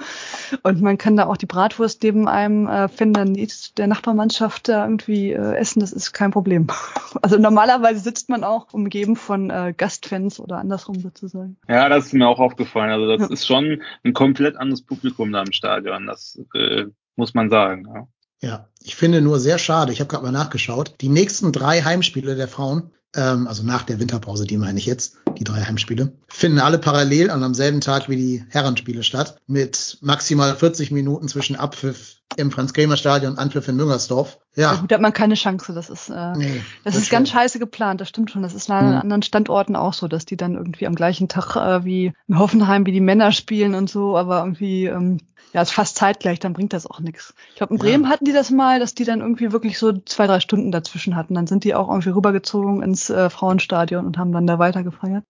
[0.63, 5.33] Und man kann da auch die Bratwurst neben einem äh, Finder der Nachbarmannschaft da irgendwie
[5.33, 6.69] äh, essen, das ist kein Problem.
[7.21, 11.57] Also normalerweise sitzt man auch umgeben von äh, Gastfans oder andersrum sozusagen.
[11.67, 12.91] Ja, das ist mir auch aufgefallen.
[12.91, 13.33] Also das ja.
[13.33, 16.07] ist schon ein komplett anderes Publikum da im Stadion.
[16.07, 16.85] Das äh,
[17.17, 17.87] muss man sagen.
[17.87, 18.07] Ja.
[18.41, 22.37] Ja, ich finde nur sehr schade, ich habe gerade mal nachgeschaut, die nächsten drei Heimspiele
[22.37, 26.61] der Frauen, ähm, also nach der Winterpause, die meine ich jetzt, die drei Heimspiele, finden
[26.61, 31.57] alle parallel und am selben Tag wie die Herrenspiele statt, mit maximal 40 Minuten zwischen
[31.57, 34.39] Abpfiff im Franz-Kremer-Stadion Anpfiff in Müngersdorf.
[34.55, 34.75] Ja.
[34.75, 34.81] ja.
[34.81, 35.73] Gut, da hat man keine Chance.
[35.73, 38.01] Das ist, äh, nee, das, das ist ganz scheiße geplant.
[38.01, 38.43] Das stimmt schon.
[38.43, 38.99] Das ist an mhm.
[38.99, 42.87] anderen Standorten auch so, dass die dann irgendwie am gleichen Tag äh, wie in Hoffenheim,
[42.87, 45.19] wie die Männer spielen und so, aber irgendwie, ähm,
[45.53, 47.35] ja, ist fast zeitgleich, dann bringt das auch nichts.
[47.51, 48.11] Ich glaube, in Bremen ja.
[48.11, 51.35] hatten die das mal, dass die dann irgendwie wirklich so zwei, drei Stunden dazwischen hatten.
[51.35, 55.25] Dann sind die auch irgendwie rübergezogen ins äh, Frauenstadion und haben dann da weiter gefeiert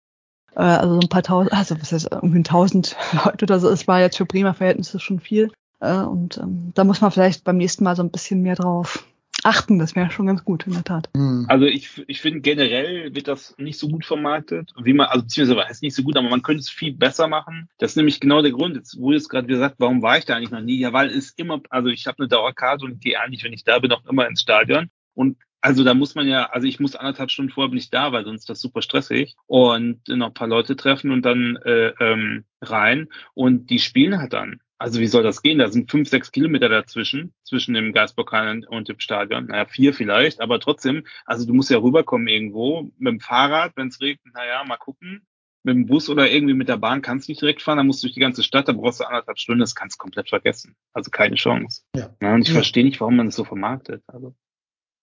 [0.57, 3.69] äh, also so ein paar tausend, also was heißt irgendwie ein tausend Leute oder so.
[3.69, 5.53] Es war jetzt für Bremer Verhältnisse schon viel.
[5.81, 9.05] Äh, und ähm, da muss man vielleicht beim nächsten Mal so ein bisschen mehr drauf
[9.43, 9.79] achten.
[9.79, 11.09] Das wäre schon ganz gut, in der Tat.
[11.15, 11.47] Hm.
[11.49, 15.71] Also ich, ich finde generell wird das nicht so gut vermarktet, wie man, also beziehungsweise
[15.71, 17.69] ist nicht so gut, aber man könnte es viel besser machen.
[17.79, 18.77] Das ist nämlich genau der Grund.
[18.77, 20.79] Jetzt wurde es gerade gesagt, warum war ich da eigentlich noch nie?
[20.79, 23.79] Ja, weil es immer, also ich habe eine Dauerkarte und gehe eigentlich, wenn ich da
[23.79, 24.91] bin, auch immer ins Stadion.
[25.15, 28.13] Und also da muss man ja, also ich muss anderthalb Stunden vorher bin ich da,
[28.13, 31.93] weil sonst ist das super stressig und noch ein paar Leute treffen und dann äh,
[31.99, 34.61] ähm, rein und die spielen halt dann.
[34.79, 35.59] Also wie soll das gehen?
[35.59, 39.47] Da sind fünf, sechs Kilometer dazwischen, zwischen dem Geistbockal und dem Stadion.
[39.47, 43.89] Naja, vier vielleicht, aber trotzdem, also du musst ja rüberkommen irgendwo mit dem Fahrrad, wenn
[43.89, 45.27] es regnet, naja, mal gucken.
[45.63, 48.03] Mit dem Bus oder irgendwie mit der Bahn kannst du nicht direkt fahren, dann musst
[48.03, 50.77] du durch die ganze Stadt, da brauchst du anderthalb Stunden, das kannst du komplett vergessen.
[50.93, 51.83] Also keine Chance.
[51.97, 52.15] Ja.
[52.23, 52.55] ja und ich ja.
[52.55, 54.03] verstehe nicht, warum man es so vermarktet.
[54.07, 54.37] Also.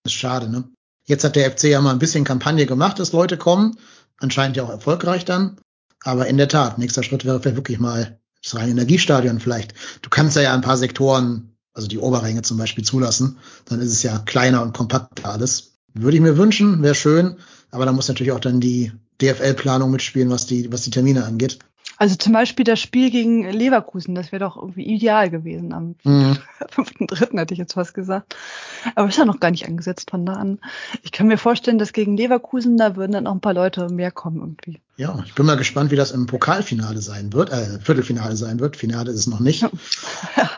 [0.04, 0.70] Das ist schade, ne?
[1.06, 3.78] Jetzt hat der FC ja mal ein bisschen Kampagne gemacht, dass Leute kommen.
[4.20, 5.60] Anscheinend ja auch erfolgreich dann.
[6.02, 9.74] Aber in der Tat, nächster Schritt wäre vielleicht wirklich mal das reine Energiestadion vielleicht.
[10.02, 13.38] Du kannst ja ein paar Sektoren, also die Oberränge zum Beispiel zulassen.
[13.66, 15.78] Dann ist es ja kleiner und kompakter alles.
[15.94, 17.38] Würde ich mir wünschen, wäre schön.
[17.72, 21.60] Aber da muss natürlich auch dann die DFL-Planung mitspielen, was die, was die Termine angeht.
[21.98, 26.38] Also zum Beispiel das Spiel gegen Leverkusen, das wäre doch irgendwie ideal gewesen am mhm.
[26.60, 27.38] 5.3.
[27.40, 28.36] hätte ich jetzt was gesagt.
[28.96, 30.60] Aber ist ja noch gar nicht angesetzt von da an.
[31.04, 34.12] Ich kann mir vorstellen, dass gegen Leverkusen, da würden dann auch ein paar Leute mehr
[34.12, 34.82] kommen irgendwie.
[34.98, 38.76] Ja, ich bin mal gespannt, wie das im Pokalfinale sein wird, äh, Viertelfinale sein wird.
[38.76, 39.62] Finale ist es noch nicht.
[39.62, 39.70] Ja.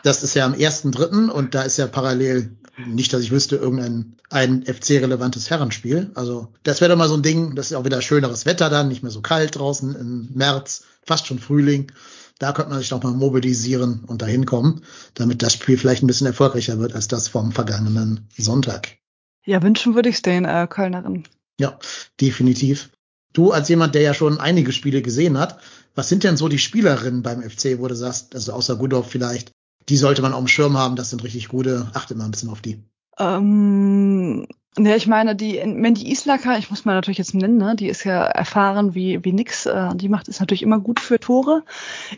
[0.02, 1.28] Das ist ja am 1.3.
[1.28, 6.10] und da ist ja parallel nicht, dass ich wüsste, irgendein ein FC-relevantes Herrenspiel.
[6.14, 8.88] Also das wäre doch mal so ein Ding, das ist auch wieder schöneres Wetter dann,
[8.88, 11.92] nicht mehr so kalt draußen im März, fast schon Frühling.
[12.38, 14.82] Da könnte man sich doch mal mobilisieren und dahin kommen,
[15.14, 18.98] damit das Spiel vielleicht ein bisschen erfolgreicher wird als das vom vergangenen Sonntag.
[19.46, 21.24] Ja, wünschen würde ich es den äh, Kölnerin.
[21.58, 21.78] Ja,
[22.20, 22.90] definitiv.
[23.32, 25.60] Du als jemand, der ja schon einige Spiele gesehen hat,
[25.94, 29.52] was sind denn so die Spielerinnen beim FC, wo du sagst, also außer Gudorf vielleicht,
[29.88, 32.50] die sollte man auf dem Schirm haben, das sind richtig gute, achtet mal ein bisschen
[32.50, 32.82] auf die.
[33.18, 34.46] Ähm,
[34.78, 38.04] ja, ich meine, die Mandy Islaka, ich muss mal natürlich jetzt nennen, ne, die ist
[38.04, 39.66] ja erfahren wie, wie nix.
[39.66, 41.64] Äh, die macht es natürlich immer gut für Tore.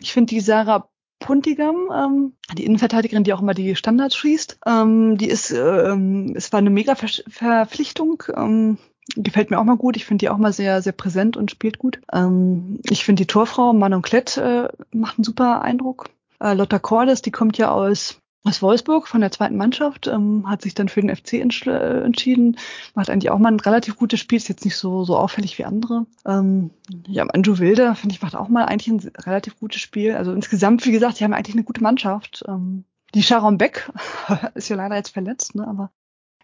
[0.01, 5.17] Ich finde die Sarah Puntigam, ähm, die Innenverteidigerin, die auch immer die Standards schießt, ähm,
[5.17, 8.23] die ist, ähm, es war eine mega Verpflichtung.
[8.35, 8.77] Ähm,
[9.15, 9.97] gefällt mir auch mal gut.
[9.97, 11.99] Ich finde die auch mal sehr, sehr präsent und spielt gut.
[12.13, 16.09] Ähm, ich finde die Torfrau Manon Klett äh, macht einen super Eindruck.
[16.39, 20.61] Äh, Lotta Cordes, die kommt ja aus aus Wolfsburg von der zweiten Mannschaft, ähm, hat
[20.61, 22.57] sich dann für den FC äh, entschieden,
[22.95, 25.65] macht eigentlich auch mal ein relativ gutes Spiel, ist jetzt nicht so, so auffällig wie
[25.65, 26.05] andere.
[26.25, 26.71] Ähm,
[27.07, 30.15] ja, Andrew Wilde, finde ich, macht auch mal eigentlich ein relativ gutes Spiel.
[30.15, 32.43] Also insgesamt, wie gesagt, die haben eigentlich eine gute Mannschaft.
[32.47, 33.91] Ähm, die Sharon Beck
[34.55, 35.91] ist ja leider jetzt verletzt, ne, aber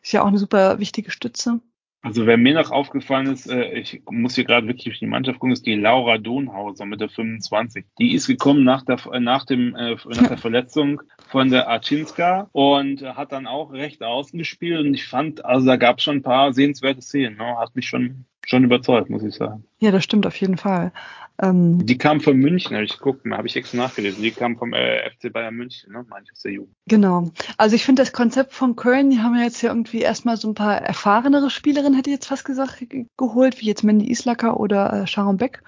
[0.01, 1.61] ist ja auch eine super wichtige Stütze.
[2.05, 5.39] Also wer mir noch aufgefallen ist, äh, ich muss hier gerade wirklich auf die Mannschaft
[5.39, 7.83] gucken, ist die Laura Donhauser mit der 25.
[7.97, 13.01] Die ist gekommen nach der, nach dem, äh, nach der Verletzung von der Archinska und
[13.01, 16.21] hat dann auch recht außen gespielt und ich fand, also da gab es schon ein
[16.21, 17.57] paar sehenswerte Szenen, ne?
[17.57, 19.65] hat mich schon, schon überzeugt, muss ich sagen.
[19.79, 20.91] Ja, das stimmt auf jeden Fall.
[21.41, 24.23] Ähm, die kam von München, habe ich geguckt, habe ich extra nachgelesen.
[24.23, 26.05] Die kam vom äh, FC Bayern München, ne?
[26.07, 26.75] meine ich aus der Jugend.
[26.87, 27.31] Genau.
[27.57, 30.49] Also ich finde das Konzept von Köln, die haben ja jetzt ja irgendwie erstmal so
[30.49, 32.85] ein paar erfahrenere Spielerinnen, hätte ich jetzt fast gesagt,
[33.17, 35.61] geholt, wie jetzt Mandy Islacker oder äh, Sharon Beck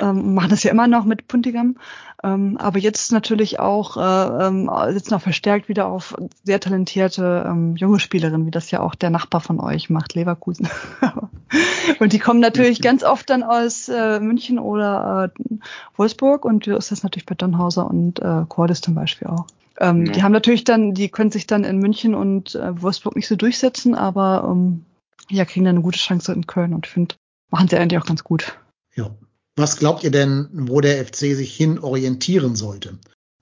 [0.00, 1.76] ähm, machen das ja immer noch mit Puntigam.
[2.24, 7.76] Ähm, aber jetzt natürlich auch, äh, ähm, sitzen auch verstärkt wieder auf sehr talentierte ähm,
[7.76, 10.68] junge Spielerinnen, wie das ja auch der Nachbar von euch macht, Leverkusen.
[11.98, 15.54] und die kommen natürlich ganz oft dann aus äh, München oder äh,
[15.96, 19.46] Wolfsburg und so ist das natürlich bei Donhauser und äh, Cordes zum Beispiel auch.
[19.80, 20.12] Ähm, ja.
[20.12, 23.34] Die haben natürlich dann, die können sich dann in München und äh, Wolfsburg nicht so
[23.34, 24.84] durchsetzen, aber ähm,
[25.28, 27.16] ja, kriegen dann eine gute Chance in Köln und ich finde,
[27.50, 28.58] machen sie eigentlich auch ganz gut.
[28.94, 29.10] Ja,
[29.56, 32.98] was glaubt ihr denn, wo der FC sich hin orientieren sollte?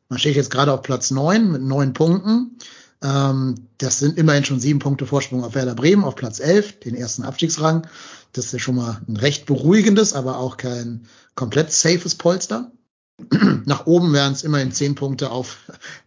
[0.08, 2.58] Man steht jetzt gerade auf Platz neun mit neun Punkten.
[3.02, 6.94] Ähm, das sind immerhin schon sieben Punkte Vorsprung auf Werder Bremen auf Platz elf, den
[6.94, 7.86] ersten Abstiegsrang.
[8.32, 12.72] Das ist ja schon mal ein recht beruhigendes, aber auch kein komplett safes Polster.
[13.64, 15.58] Nach oben wären es immerhin zehn Punkte auf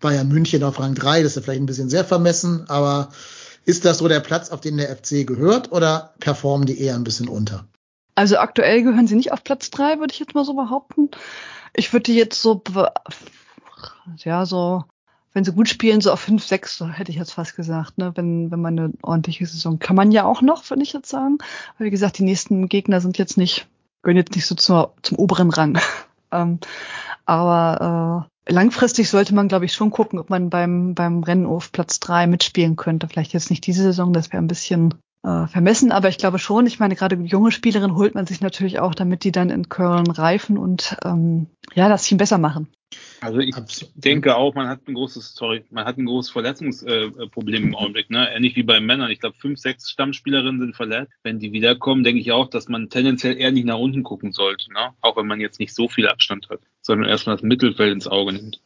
[0.02, 1.24] Bayern München auf Rang drei.
[1.24, 3.10] Das ist ja vielleicht ein bisschen sehr vermessen, aber
[3.66, 7.06] ist das so der Platz, auf den der FC gehört oder performen die eher ein
[7.06, 7.66] bisschen unter?
[8.16, 11.10] Also aktuell gehören sie nicht auf Platz drei, würde ich jetzt mal so behaupten.
[11.76, 12.62] Ich würde die jetzt so,
[14.18, 14.84] ja, so,
[15.34, 18.52] wenn sie gut spielen, so auf fünf, sechs, hätte ich jetzt fast gesagt, ne, wenn,
[18.52, 21.40] wenn man eine ordentliche Saison, kann man ja auch noch, würde ich jetzt sagen.
[21.78, 23.68] Weil, wie gesagt, die nächsten Gegner sind jetzt nicht,
[24.04, 25.80] gehören jetzt nicht so zur, zum oberen Rang.
[26.32, 26.60] ähm,
[27.26, 31.72] aber äh, langfristig sollte man, glaube ich, schon gucken, ob man beim, beim Rennen auf
[31.72, 33.08] Platz drei mitspielen könnte.
[33.08, 34.94] Vielleicht jetzt nicht diese Saison, das wäre ein bisschen
[35.24, 38.80] äh, vermessen, aber ich glaube schon, ich meine, gerade junge Spielerinnen holt man sich natürlich
[38.80, 42.68] auch, damit die dann in Köln reifen und ähm, ja, das Team besser machen.
[43.22, 43.94] Also ich Absolut.
[43.96, 48.10] denke auch, man hat ein großes, sorry, man hat ein großes Verletzungsproblem äh, im Augenblick,
[48.10, 48.30] ne?
[48.36, 49.10] Ähnlich wie bei Männern.
[49.10, 51.14] Ich glaube, fünf, sechs Stammspielerinnen sind verletzt.
[51.24, 54.72] Wenn die wiederkommen, denke ich auch, dass man tendenziell eher nicht nach unten gucken sollte,
[54.74, 54.92] ne?
[55.02, 58.34] Auch wenn man jetzt nicht so viel Abstand hat, sondern erstmal das Mittelfeld ins Auge
[58.34, 58.62] nimmt.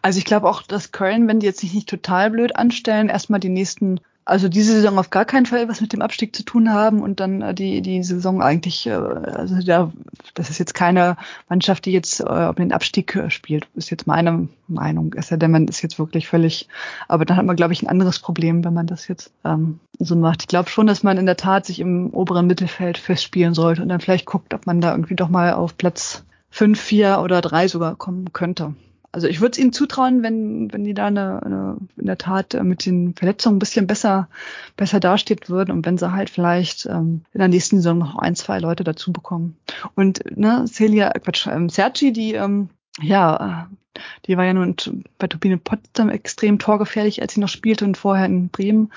[0.00, 3.40] Also ich glaube auch, dass Köln, wenn die jetzt sich nicht total blöd anstellen, erstmal
[3.40, 6.72] die nächsten also diese Saison auf gar keinen Fall was mit dem Abstieg zu tun
[6.72, 9.92] haben und dann äh, die die Saison eigentlich, äh, also ja,
[10.34, 11.16] das ist jetzt keine
[11.48, 15.14] Mannschaft, die jetzt äh, um den Abstieg äh, spielt, ist jetzt meine Meinung.
[15.16, 16.68] Es ja denn, man ist jetzt wirklich völlig,
[17.06, 20.16] aber dann hat man, glaube ich, ein anderes Problem, wenn man das jetzt ähm, so
[20.16, 20.42] macht.
[20.42, 23.88] Ich glaube schon, dass man in der Tat sich im oberen Mittelfeld festspielen sollte und
[23.88, 27.68] dann vielleicht guckt, ob man da irgendwie doch mal auf Platz fünf, vier oder drei
[27.68, 28.74] sogar kommen könnte.
[29.16, 32.52] Also ich würde es ihnen zutrauen, wenn, wenn die da eine, eine, in der Tat
[32.52, 34.28] äh, mit den Verletzungen ein bisschen besser,
[34.76, 38.36] besser dasteht würden und wenn sie halt vielleicht ähm, in der nächsten Saison noch ein,
[38.36, 39.56] zwei Leute dazu bekommen.
[39.94, 42.68] Und ne, Celia, Quatsch, ähm, Sergi, die ähm,
[43.00, 44.76] ja, äh, die war ja nun
[45.16, 48.92] bei Turbine Potsdam extrem torgefährlich, als sie noch spielte und vorher in Bremen.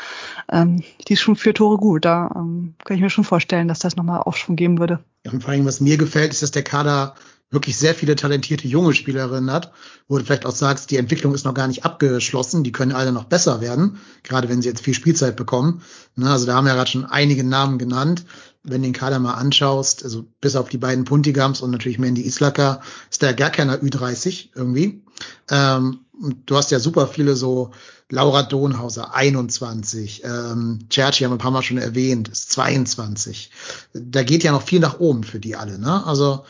[0.52, 2.04] Ähm, die ist schon für Tore gut.
[2.04, 5.00] Da ähm, kann ich mir schon vorstellen, dass das nochmal Aufschwung geben würde.
[5.26, 7.16] Ja, und vor allem, was mir gefällt, ist, dass der Kader
[7.52, 9.72] wirklich sehr viele talentierte junge Spielerinnen hat,
[10.08, 13.12] wo du vielleicht auch sagst, die Entwicklung ist noch gar nicht abgeschlossen, die können alle
[13.12, 15.82] noch besser werden, gerade wenn sie jetzt viel Spielzeit bekommen.
[16.16, 18.26] Ne, also da haben wir ja gerade schon einige Namen genannt.
[18.64, 22.22] Wenn du den Kader mal anschaust, also bis auf die beiden Puntigams und natürlich Mandy
[22.22, 25.02] Islaka, ist da gar keiner Ü30 irgendwie.
[25.50, 26.02] Ähm,
[26.46, 27.72] du hast ja super viele so
[28.10, 33.52] Laura Donhauser, 21, ähm, Cherchi haben wir ein paar Mal schon erwähnt, ist 22.
[33.94, 36.06] Da geht ja noch viel nach oben für die alle, ne?
[36.06, 36.44] Also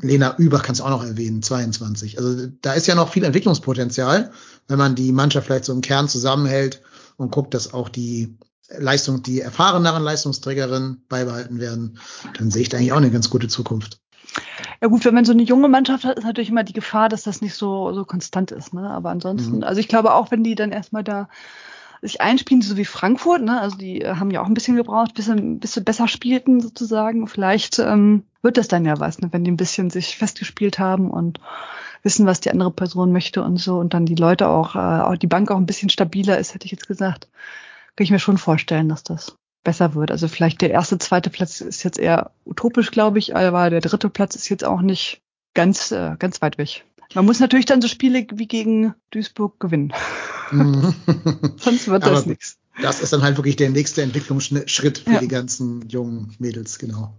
[0.00, 2.18] Lena Übach kannst du auch noch erwähnen, 22.
[2.18, 4.30] Also da ist ja noch viel Entwicklungspotenzial,
[4.68, 6.82] wenn man die Mannschaft vielleicht so im Kern zusammenhält
[7.16, 8.36] und guckt, dass auch die
[8.68, 11.98] Leistung, die erfahreneren Leistungsträgerinnen beibehalten werden,
[12.36, 14.00] dann sehe ich da eigentlich auch eine ganz gute Zukunft.
[14.82, 17.22] Ja gut, wenn man so eine junge Mannschaft hat, ist natürlich immer die Gefahr, dass
[17.22, 18.74] das nicht so, so konstant ist.
[18.74, 18.90] Ne?
[18.90, 19.64] Aber ansonsten, mhm.
[19.64, 21.28] also ich glaube auch, wenn die dann erstmal da
[22.02, 23.60] sich einspielen, so wie Frankfurt, ne?
[23.60, 26.60] also die äh, haben ja auch ein bisschen gebraucht, bis sie, bis sie besser spielten
[26.60, 27.26] sozusagen.
[27.26, 29.28] Vielleicht ähm, wird das dann ja was, ne?
[29.32, 31.40] wenn die ein bisschen sich festgespielt haben und
[32.04, 35.16] wissen, was die andere Person möchte und so und dann die Leute auch, äh, auch
[35.16, 37.26] die Bank auch ein bisschen stabiler ist, hätte ich jetzt gesagt.
[37.96, 40.12] Kann ich mir schon vorstellen, dass das besser wird.
[40.12, 44.08] Also vielleicht der erste, zweite Platz ist jetzt eher utopisch, glaube ich, aber der dritte
[44.10, 45.20] Platz ist jetzt auch nicht
[45.54, 46.84] ganz, äh, ganz weit weg.
[47.14, 49.92] Man muss natürlich dann so Spiele wie gegen Duisburg gewinnen.
[50.52, 50.94] Mhm.
[51.56, 52.58] Sonst wird das nichts.
[52.80, 55.18] Das ist dann halt wirklich der nächste Entwicklungsschritt für ja.
[55.18, 57.12] die ganzen jungen Mädels, genau.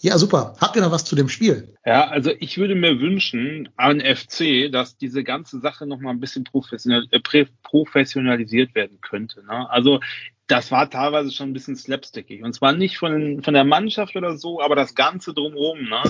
[0.00, 0.54] Ja, super.
[0.60, 1.74] Habt ihr noch was zu dem Spiel?
[1.84, 6.20] Ja, also ich würde mir wünschen an FC, dass diese ganze Sache noch mal ein
[6.20, 9.44] bisschen professional, äh, professionalisiert werden könnte.
[9.44, 9.68] Ne?
[9.68, 10.00] Also
[10.46, 12.42] das war teilweise schon ein bisschen slapstickig.
[12.42, 15.88] Und zwar nicht von, von der Mannschaft oder so, aber das Ganze drumherum.
[15.88, 16.02] Ne?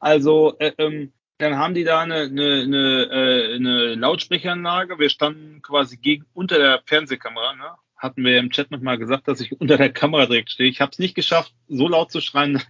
[0.00, 4.98] Also äh, ähm, dann haben die da eine, eine, eine, äh, eine Lautsprecheranlage.
[4.98, 7.70] Wir standen quasi gegen unter der Fernsehkamera, ne?
[8.06, 10.70] Hatten wir im Chat nochmal gesagt, dass ich unter der Kamera direkt stehe.
[10.70, 12.62] Ich habe es nicht geschafft, so laut zu schreien,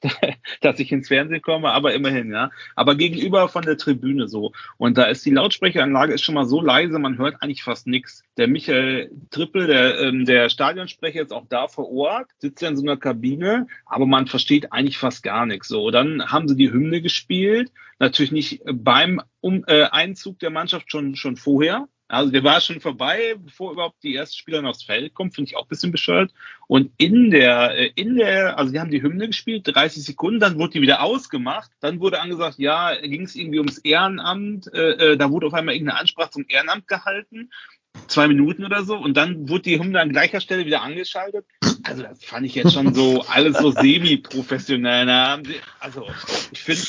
[0.60, 2.50] dass ich ins Fernsehen komme, aber immerhin, ja.
[2.76, 4.52] Aber gegenüber von der Tribüne so.
[4.76, 8.22] Und da ist die Lautsprecheranlage ist schon mal so leise, man hört eigentlich fast nichts.
[8.36, 12.76] Der Michael Trippel, der, ähm, der Stadionsprecher ist auch da vor Ort, sitzt ja in
[12.76, 15.68] so einer Kabine, aber man versteht eigentlich fast gar nichts.
[15.68, 20.90] So, dann haben sie die Hymne gespielt, natürlich nicht beim um, äh, Einzug der Mannschaft
[20.90, 24.84] schon schon vorher, also der war schon vorbei, bevor überhaupt die ersten Spieler noch aufs
[24.84, 26.32] Feld kommen, finde ich auch ein bisschen bescheuert.
[26.66, 30.58] Und in der, äh, in der, also die haben die Hymne gespielt, 30 Sekunden, dann
[30.58, 31.70] wurde die wieder ausgemacht.
[31.80, 35.74] Dann wurde angesagt, ja, ging es irgendwie ums Ehrenamt, äh, äh, da wurde auf einmal
[35.74, 37.50] irgendeine Ansprache zum Ehrenamt gehalten.
[38.08, 38.96] Zwei Minuten oder so.
[38.96, 41.46] Und dann wurde die Hymne an gleicher Stelle wieder angeschaltet.
[41.84, 45.08] Also das fand ich jetzt schon so alles so semi-professionell.
[45.78, 46.06] Also
[46.50, 46.82] ich finde,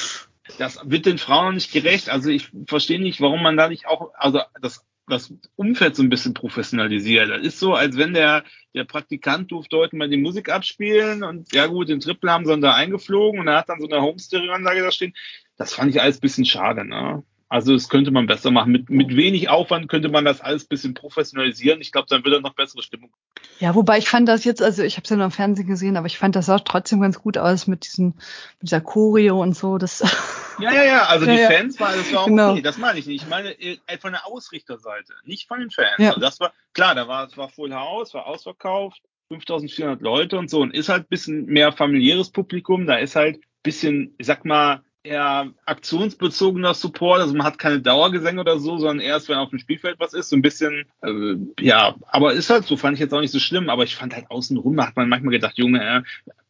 [0.58, 2.10] das wird den Frauen nicht gerecht.
[2.10, 6.10] Also ich verstehe nicht, warum man da nicht auch, also das das Umfeld so ein
[6.10, 7.30] bisschen professionalisiert.
[7.30, 11.54] Das ist so, als wenn der, der Praktikant durfte heute mal die Musik abspielen und
[11.54, 14.02] ja gut, den Triple haben sie dann da eingeflogen und er hat dann so eine
[14.02, 15.13] Home-Stereo-Anlage da stehen.
[15.58, 17.24] Das fand ich alles bisschen schade, ne?
[17.56, 18.74] Also das könnte man besser machen.
[18.74, 21.80] Mit, mit wenig Aufwand könnte man das alles bisschen professionalisieren.
[21.80, 23.13] Ich glaube, dann wird er noch bessere Stimmung.
[23.60, 25.96] Ja, wobei ich fand das jetzt, also ich habe es ja nur im Fernsehen gesehen,
[25.96, 29.56] aber ich fand das auch trotzdem ganz gut aus mit diesen, mit dieser Choreo und
[29.56, 29.78] so.
[29.78, 30.02] Das
[30.60, 31.06] ja, ja, ja.
[31.06, 32.52] Also ja, die Fans war, das war auch genau.
[32.52, 32.62] okay.
[32.62, 33.24] Das meine ich nicht.
[33.24, 35.96] Ich meine äh, von der Ausrichterseite, nicht von den Fans.
[35.98, 36.10] Ja.
[36.10, 39.02] Also das war klar, da war es war Full House, war ausverkauft.
[39.30, 44.13] 5400 Leute und so und ist halt bisschen mehr familiäres Publikum, da ist halt bisschen,
[44.20, 49.30] ich sag mal, eher aktionsbezogener Support, also man hat keine Dauergesänge oder so, sondern erst,
[49.30, 52.78] wenn auf dem Spielfeld was ist, so ein bisschen, äh, ja, aber ist halt so,
[52.78, 55.32] fand ich jetzt auch nicht so schlimm, aber ich fand halt außenrum, hat man manchmal
[55.32, 56.02] gedacht, Junge, äh,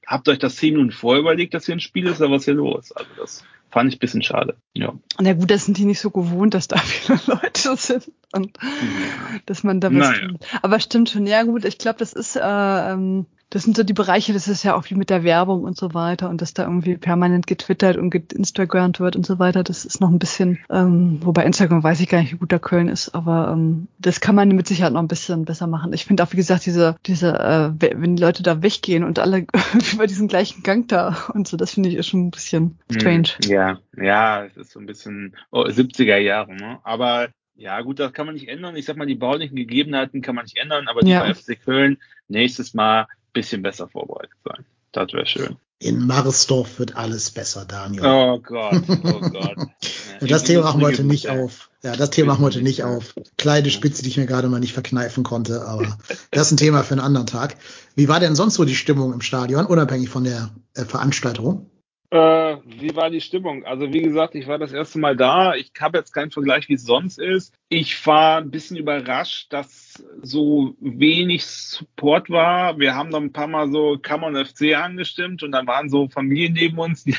[0.05, 2.45] habt euch das zehn Minuten vorher überlegt, dass hier ein Spiel ist, aber was ist
[2.45, 2.91] hier los?
[2.91, 4.93] Also das fand ich ein bisschen schade, ja.
[5.19, 9.39] Na gut, das sind die nicht so gewohnt, dass da viele Leute sind und ja.
[9.45, 10.29] dass man da was naja.
[10.61, 13.93] Aber stimmt schon, ja gut, ich glaube, das ist, äh, ähm, das sind so die
[13.93, 16.63] Bereiche, das ist ja auch wie mit der Werbung und so weiter und dass da
[16.63, 19.63] irgendwie permanent getwittert und geinstagrammt wird und so weiter.
[19.63, 22.59] Das ist noch ein bisschen, ähm, wobei Instagram weiß ich gar nicht, wie gut da
[22.59, 25.93] Köln ist, aber ähm, das kann man mit Sicherheit noch ein bisschen besser machen.
[25.93, 29.47] Ich finde auch, wie gesagt, diese, diese, äh, wenn die Leute da weggehen und alle
[29.93, 32.99] über diesen gleichen Gang da und so, das finde ich ist schon ein bisschen hm,
[32.99, 33.29] strange.
[33.45, 36.79] Ja, ja, es ist so ein bisschen oh, 70er Jahre, ne?
[36.83, 38.75] Aber ja, gut, das kann man nicht ändern.
[38.75, 41.21] Ich sag mal, die baulichen Gegebenheiten kann man nicht ändern, aber die ja.
[41.21, 44.65] bei FC Köln nächstes Mal bisschen besser vorbereitet sein.
[44.91, 45.57] Das wäre schön.
[45.77, 48.05] In Marsdorf wird alles besser, Daniel.
[48.05, 49.57] Oh Gott, oh Gott.
[50.21, 51.69] das Thema machen wir heute nicht auf.
[51.83, 53.13] Ja, das Thema machen wir heute nicht auf.
[53.37, 55.97] Kleine Spitze, die ich mir gerade mal nicht verkneifen konnte, aber
[56.31, 57.57] das ist ein Thema für einen anderen Tag.
[57.95, 61.69] Wie war denn sonst so die Stimmung im Stadion, unabhängig von der äh, Veranstaltung?
[62.09, 62.17] Äh,
[62.65, 63.65] wie war die Stimmung?
[63.65, 65.55] Also wie gesagt, ich war das erste Mal da.
[65.55, 67.53] Ich habe jetzt keinen Vergleich, wie es sonst ist.
[67.67, 72.77] Ich war ein bisschen überrascht, dass so wenig Support war.
[72.77, 76.53] Wir haben noch ein paar Mal so on FC angestimmt und dann waren so Familien
[76.53, 77.15] neben uns, die,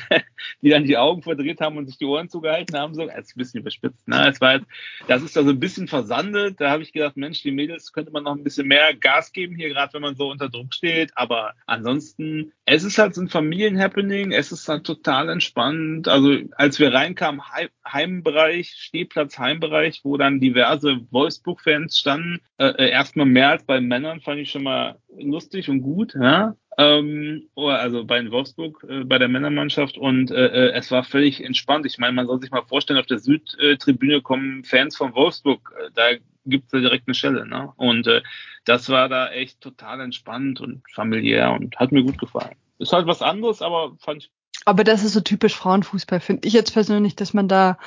[0.63, 2.95] die dann die Augen verdreht haben und sich die Ohren zugehalten haben.
[2.95, 4.07] So, ist ein bisschen überspitzt.
[4.07, 4.29] Ne?
[4.29, 4.67] Es war jetzt,
[5.09, 6.61] das ist da so ein bisschen versandet.
[6.61, 9.57] Da habe ich gedacht, Mensch, die Mädels könnte man noch ein bisschen mehr Gas geben
[9.57, 11.11] hier, gerade wenn man so unter Druck steht.
[11.17, 14.31] Aber ansonsten, es ist halt so ein Familienhappening.
[14.31, 16.07] Es ist halt total entspannt.
[16.07, 17.43] Also als wir reinkamen,
[17.85, 22.41] Heimbereich, Stehplatz, Heimbereich, wo dann diverse Wolfsburg-Fans standen.
[22.59, 26.55] Äh, äh, erstmal mehr als bei Männern fand ich schon mal lustig und gut, ja.
[26.79, 31.43] Ähm, oh, also bei Wolfsburg, äh, bei der Männermannschaft und äh, äh, es war völlig
[31.43, 31.87] entspannt.
[31.87, 35.91] Ich meine, man soll sich mal vorstellen, auf der Südtribüne kommen Fans von Wolfsburg, äh,
[35.95, 36.03] da
[36.45, 37.73] gibt's da direkt eine Stelle, ne?
[37.77, 38.23] Und äh,
[38.67, 42.57] das war da echt total entspannt und familiär und hat mir gut gefallen.
[42.79, 44.31] Ist halt was anderes, aber fand ich.
[44.65, 47.79] Aber das ist so typisch Frauenfußball, finde ich jetzt persönlich, dass man da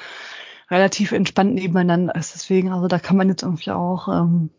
[0.70, 2.36] relativ entspannt nebeneinander ist.
[2.36, 4.50] Deswegen, also da kann man jetzt irgendwie auch ähm,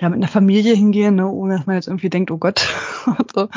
[0.00, 2.66] ja, mit einer Familie hingehen, ne, ohne dass man jetzt irgendwie denkt, oh Gott.
[3.34, 3.48] so.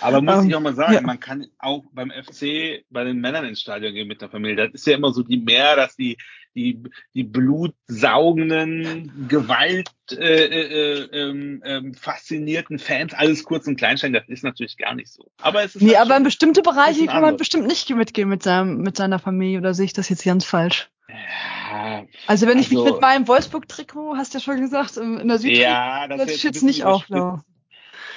[0.00, 1.00] Aber muss um, ich ähm, auch mal sagen, ja.
[1.02, 4.56] man kann auch beim FC bei den Männern ins Stadion gehen mit der Familie.
[4.56, 6.16] Das ist ja immer so die mehr, dass die
[6.54, 6.82] die
[7.14, 14.42] die blutsaugenden, Gewalt äh, äh, äh, äh, faszinierten Fans alles kurz und klein Das ist
[14.42, 15.30] natürlich gar nicht so.
[15.40, 18.42] Aber es ist nee, halt aber in bestimmte Bereiche kann man bestimmt nicht mitgehen mit
[18.42, 20.90] seinem mit seiner Familie oder sehe ich das jetzt ganz falsch?
[21.12, 25.28] Ja, also wenn ich mich also mit meinem Wolfsburg-Trikot, hast du ja schon gesagt, in
[25.28, 27.44] der Süd ja, das ich jetzt nicht auflaufen.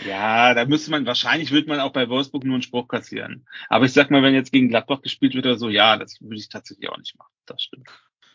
[0.05, 3.45] Ja, da müsste man, wahrscheinlich wird man auch bei Wolfsburg nur einen Spruch kassieren.
[3.69, 6.37] Aber ich sag mal, wenn jetzt gegen Gladbach gespielt wird oder so, ja, das würde
[6.37, 7.31] ich tatsächlich auch nicht machen.
[7.45, 7.87] Das stimmt.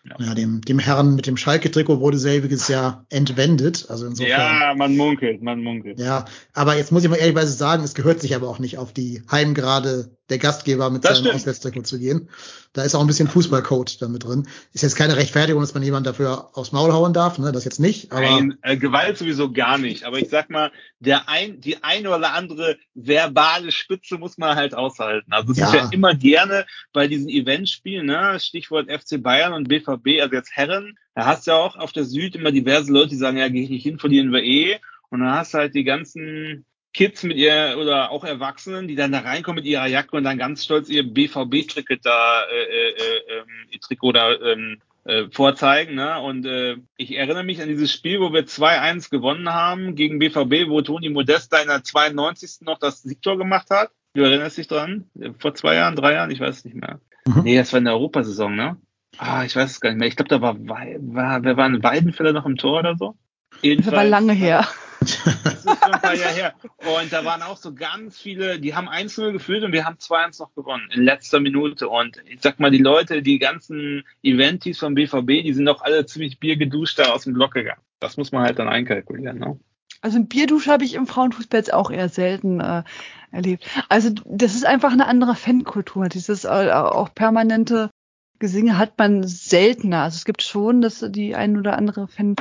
[0.05, 3.87] Ja, ja dem, dem Herrn mit dem Schalke-Trikot wurde selbiges Jahr entwendet.
[3.89, 4.31] Also insofern.
[4.61, 5.99] Ja, man munkelt, man munkelt.
[5.99, 6.25] Ja,
[6.55, 9.23] aber jetzt muss ich mal ehrlichweise sagen, es gehört sich aber auch nicht auf die
[9.31, 11.35] Heimgrade der Gastgeber mit Das seinem.
[11.35, 12.29] Auswärtstrikot zu gehen.
[12.75, 14.47] Da ist auch ein bisschen Fußballcode damit drin.
[14.75, 17.51] Ist jetzt keine Rechtfertigung, dass man jemand dafür aufs Maul hauen darf, ne?
[17.51, 18.13] Das jetzt nicht.
[18.13, 20.05] Aber Nein, äh, Gewalt sowieso gar nicht.
[20.05, 20.71] Aber ich sag mal,
[21.01, 25.33] der ein, die eine oder andere verbale Spitze muss man halt aushalten.
[25.33, 25.85] Also es ist Ja.
[25.85, 28.39] ja immer gerne bei diesen Eventspielen, ne?
[28.39, 32.05] Stichwort FC Bayern und BVB, also jetzt Herren, da hast du ja auch auf der
[32.05, 34.78] Süd immer diverse Leute, die sagen, ja, gehe ich nicht hin, verlieren wir eh.
[35.11, 39.12] Und dann hast du halt die ganzen Kids mit ihr oder auch Erwachsenen, die dann
[39.12, 43.39] da reinkommen mit ihrer Jacke und dann ganz stolz ihr BVB-Trikot da, äh, äh, äh,
[43.39, 45.95] ähm, Trikot da ähm, äh, vorzeigen.
[45.95, 46.20] Ne?
[46.20, 50.68] Und äh, ich erinnere mich an dieses Spiel, wo wir 2-1 gewonnen haben gegen BVB,
[50.68, 52.62] wo Toni Modesta in der 92.
[52.62, 53.91] noch das Siegtor gemacht hat.
[54.14, 55.05] Du erinnerst dich dran?
[55.39, 57.01] Vor zwei Jahren, drei Jahren, ich weiß es nicht mehr.
[57.26, 57.43] Mhm.
[57.43, 58.76] Nee, das war in der Europasaison, ne?
[59.19, 60.09] Ah, ich weiß es gar nicht mehr.
[60.09, 63.16] Ich glaube, da war, war, wer war ein Weidenfeller noch im Tor oder so?
[63.62, 64.66] Das war lange her.
[65.01, 66.55] Das ist schon ein paar Jahre her.
[67.01, 70.41] Und da waren auch so ganz viele, die haben 1-0 geführt und wir haben 2-1
[70.41, 71.89] noch gewonnen in letzter Minute.
[71.89, 76.07] Und ich sag mal, die Leute, die ganzen Eventis vom BVB, die sind auch alle
[76.07, 77.81] ziemlich biergeduscht da aus dem Block gegangen.
[78.01, 79.59] Das muss man halt dann einkalkulieren, ne?
[80.01, 82.85] Also ein Bierdusche habe ich im Frauenfußball jetzt auch eher selten äh,
[83.33, 83.69] erlebt.
[83.89, 86.09] Also das ist einfach eine andere Fankultur.
[86.09, 87.91] Dieses äh, auch permanente
[88.39, 90.03] Gesinge hat man seltener.
[90.03, 92.36] Also es gibt schon, dass die ein oder andere Fan,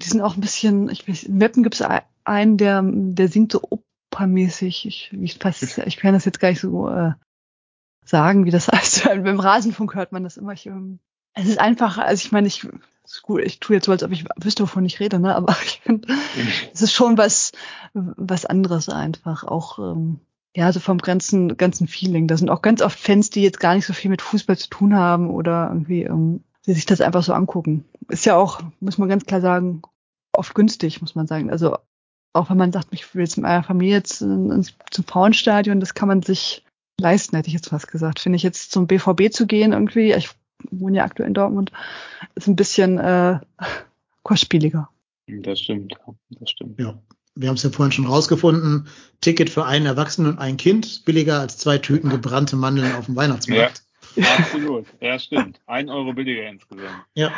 [0.00, 1.86] die sind auch ein bisschen, ich weiß, in Meppen gibt es
[2.24, 3.62] einen, der, der singt so
[4.10, 4.86] opermäßig.
[4.86, 7.12] Ich, ich, fast, ich kann das jetzt gar nicht so äh,
[8.04, 9.04] sagen, wie das heißt.
[9.04, 10.52] Beim Rasenfunk hört man das immer.
[10.52, 11.00] Ich, ähm,
[11.34, 12.66] es ist einfach, also ich meine, ich,
[13.22, 15.34] gut, ich tue jetzt so, als ob ich wüsste, wovon ich rede, ne?
[15.34, 16.08] Aber ich finde,
[16.72, 17.52] es ist schon was,
[17.92, 19.44] was anderes einfach.
[19.44, 20.20] Auch, ähm,
[20.56, 22.28] ja, so vom ganzen, ganzen Feeling.
[22.28, 24.70] Da sind auch ganz oft Fans, die jetzt gar nicht so viel mit Fußball zu
[24.70, 27.84] tun haben oder irgendwie, ähm, die sich das einfach so angucken.
[28.08, 29.82] Ist ja auch, muss man ganz klar sagen,
[30.32, 31.50] oft günstig, muss man sagen.
[31.50, 31.76] Also
[32.32, 35.92] auch wenn man sagt, ich will jetzt mit meiner Familie jetzt ins, zum Frauenstadion, das
[35.92, 36.64] kann man sich
[36.98, 38.18] leisten, hätte ich jetzt fast gesagt.
[38.18, 40.30] Finde ich jetzt zum BVB zu gehen irgendwie, ich
[40.70, 41.70] wohne ja aktuell in Dortmund,
[42.34, 43.40] ist ein bisschen äh,
[44.22, 44.88] kostspieliger.
[45.26, 45.94] Das stimmt,
[46.30, 46.80] das stimmt.
[46.80, 46.98] ja,
[47.36, 48.88] wir haben es ja vorhin schon rausgefunden.
[49.20, 53.16] Ticket für einen Erwachsenen und ein Kind billiger als zwei Tüten gebrannte Mandeln auf dem
[53.16, 53.82] Weihnachtsmarkt.
[54.38, 55.60] Absolut, ja, stimmt.
[55.66, 57.04] Ein Euro billiger insgesamt.
[57.14, 57.32] Ja.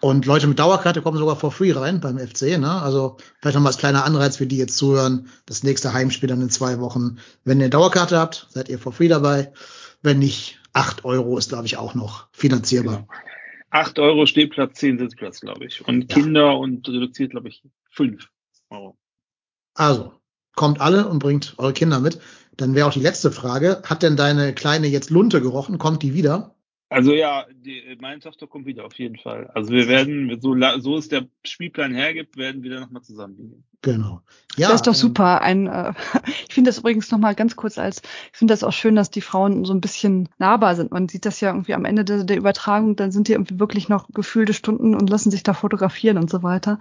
[0.00, 2.58] Und Leute mit Dauerkarte kommen sogar for free rein beim FC.
[2.58, 2.70] Ne?
[2.70, 5.28] Also vielleicht nochmal als kleiner Anreiz für die jetzt zuhören.
[5.44, 7.18] Das nächste Heimspiel dann in zwei Wochen.
[7.44, 9.52] Wenn ihr Dauerkarte habt, seid ihr for free dabei.
[10.00, 12.98] Wenn nicht, acht Euro ist, glaube ich, auch noch finanzierbar.
[12.98, 13.08] Genau.
[13.70, 15.86] 8 Euro Stehplatz, 10 Sitzplatz, glaube ich.
[15.86, 16.14] Und Ja.
[16.14, 18.26] Kinder und reduziert, glaube ich, 5
[18.70, 18.96] Euro.
[19.74, 20.14] Also,
[20.56, 22.20] kommt alle und bringt eure Kinder mit.
[22.56, 23.82] Dann wäre auch die letzte Frage.
[23.84, 25.78] Hat denn deine Kleine jetzt Lunte gerochen?
[25.78, 26.57] Kommt die wieder?
[26.90, 29.50] Also ja, die, meine Tochter kommt wieder auf jeden Fall.
[29.54, 33.36] Also wir werden, so, la- so es der Spielplan hergibt, werden wir dann nochmal zusammen
[33.36, 33.64] gehen.
[33.82, 34.22] Genau.
[34.56, 35.42] Ja, das ist doch ähm, super.
[35.42, 35.92] Ein, äh,
[36.48, 38.00] ich finde das übrigens noch mal ganz kurz als,
[38.32, 40.90] ich finde das auch schön, dass die Frauen so ein bisschen nahbar sind.
[40.90, 43.90] Man sieht das ja irgendwie am Ende der, der Übertragung, dann sind die irgendwie wirklich
[43.90, 46.78] noch gefühlte Stunden und lassen sich da fotografieren und so weiter.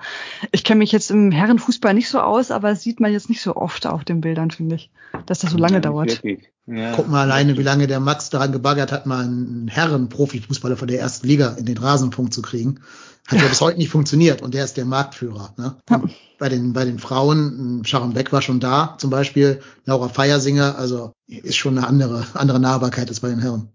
[0.54, 3.42] Ich kenne mich jetzt im Herrenfußball nicht so aus, aber das sieht man jetzt nicht
[3.42, 4.90] so oft auf den Bildern, finde ich,
[5.26, 6.10] dass das so lange Ja, dauert.
[6.24, 6.50] wirklich.
[6.68, 6.94] Ja.
[6.96, 11.00] Guck mal alleine, wie lange der Max daran gebaggert hat, mal einen Herren-Profifußballer von der
[11.00, 12.82] ersten Liga in den Rasenpunkt zu kriegen.
[13.28, 15.54] Hat ja bis heute nicht funktioniert und der ist der Marktführer.
[15.58, 15.78] Ne?
[15.90, 16.04] Ja.
[16.38, 21.14] Bei den bei den Frauen, Sharon Beck war schon da, zum Beispiel Laura Feiersinger, also
[21.26, 23.70] ist schon eine andere andere Nahbarkeit als bei den Herren.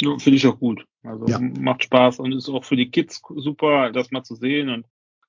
[0.00, 0.84] Ja, Finde ich auch gut.
[1.04, 1.38] Also Ja.
[1.38, 4.68] macht Spaß und ist auch für die Kids super, das mal zu sehen.
[4.68, 4.86] Und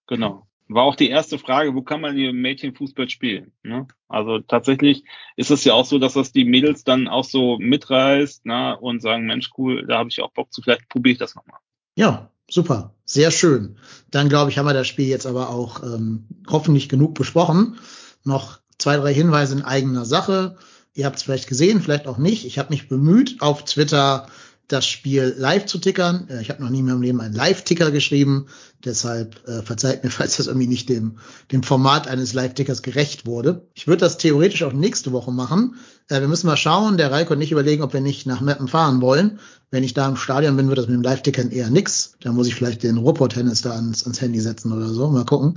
[0.08, 0.48] genau.
[0.74, 3.52] War auch die erste Frage, wo kann man hier Mädchenfußball spielen?
[3.64, 3.88] Ne?
[4.08, 5.04] Also tatsächlich
[5.36, 8.78] ist es ja auch so, dass das die Mädels dann auch so mitreißt ne?
[8.80, 11.60] und sagen, Mensch, cool, da habe ich auch Bock zu, vielleicht probiere ich das nochmal.
[11.96, 13.78] Ja, super, sehr schön.
[14.10, 17.78] Dann glaube ich, haben wir das Spiel jetzt aber auch ähm, hoffentlich genug besprochen.
[18.24, 20.58] Noch zwei, drei Hinweise in eigener Sache.
[20.96, 22.46] Ihr habt es vielleicht gesehen, vielleicht auch nicht.
[22.46, 24.28] Ich habe mich bemüht, auf Twitter
[24.74, 26.28] das Spiel live zu tickern.
[26.30, 28.48] Äh, Ich habe noch nie in meinem Leben einen Live-Ticker geschrieben.
[28.84, 31.20] Deshalb äh, verzeiht mir, falls das irgendwie nicht dem,
[31.52, 33.68] dem Format eines Live-Tickers gerecht wurde.
[33.76, 35.76] Ich würde das theoretisch auch nächste Woche machen.
[36.10, 36.98] Äh, wir müssen mal schauen.
[36.98, 39.40] Der Reiko und ich überlegen, ob wir nicht nach Meppen fahren wollen.
[39.70, 42.16] Wenn ich da im Stadion bin, wird das mit dem Live-Tickern eher nix.
[42.22, 45.10] Da muss ich vielleicht den Ruhrpott-Tennis da ans, ans Handy setzen oder so.
[45.10, 45.56] Mal gucken.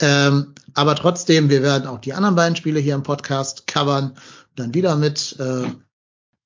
[0.00, 4.12] Ähm, aber trotzdem, wir werden auch die anderen beiden Spiele hier im Podcast covern.
[4.56, 5.64] Dann wieder mit äh,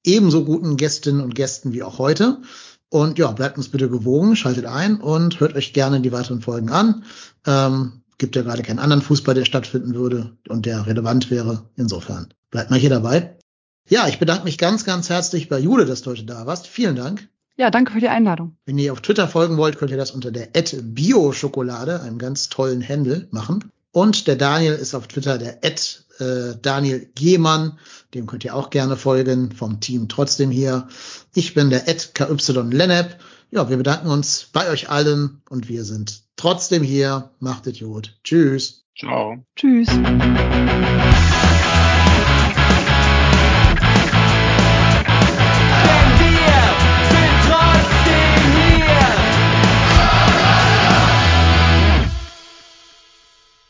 [0.09, 2.39] ebenso guten Gästinnen und Gästen wie auch heute.
[2.91, 6.71] Und ja, bleibt uns bitte gewogen, schaltet ein und hört euch gerne die weiteren Folgen
[6.71, 7.05] an.
[7.47, 11.69] Ähm, gibt ja gerade keinen anderen Fußball, der stattfinden würde und der relevant wäre.
[11.77, 13.37] Insofern bleibt mal hier dabei.
[13.89, 16.67] Ja, ich bedanke mich ganz, ganz herzlich bei Jule, dass du heute da warst.
[16.67, 17.29] Vielen Dank.
[17.57, 18.57] Ja, danke für die Einladung.
[18.67, 20.49] Wenn ihr auf Twitter folgen wollt, könnt ihr das unter der
[20.83, 23.71] Bio-Schokolade, einem ganz tollen Händel, machen.
[23.93, 25.65] Und der Daniel ist auf Twitter der
[26.21, 27.79] äh, Daniel Gehmann.
[28.15, 30.89] Dem könnt ihr auch gerne folgen vom Team trotzdem hier.
[31.35, 32.37] Ich bin der Ed KY
[32.71, 33.19] Lennep.
[33.51, 37.31] Ja, wir bedanken uns bei euch allen und wir sind trotzdem hier.
[37.41, 38.19] Macht es gut.
[38.25, 38.85] Tschüss.
[38.99, 39.45] Ciao.
[39.57, 39.89] Tschüss.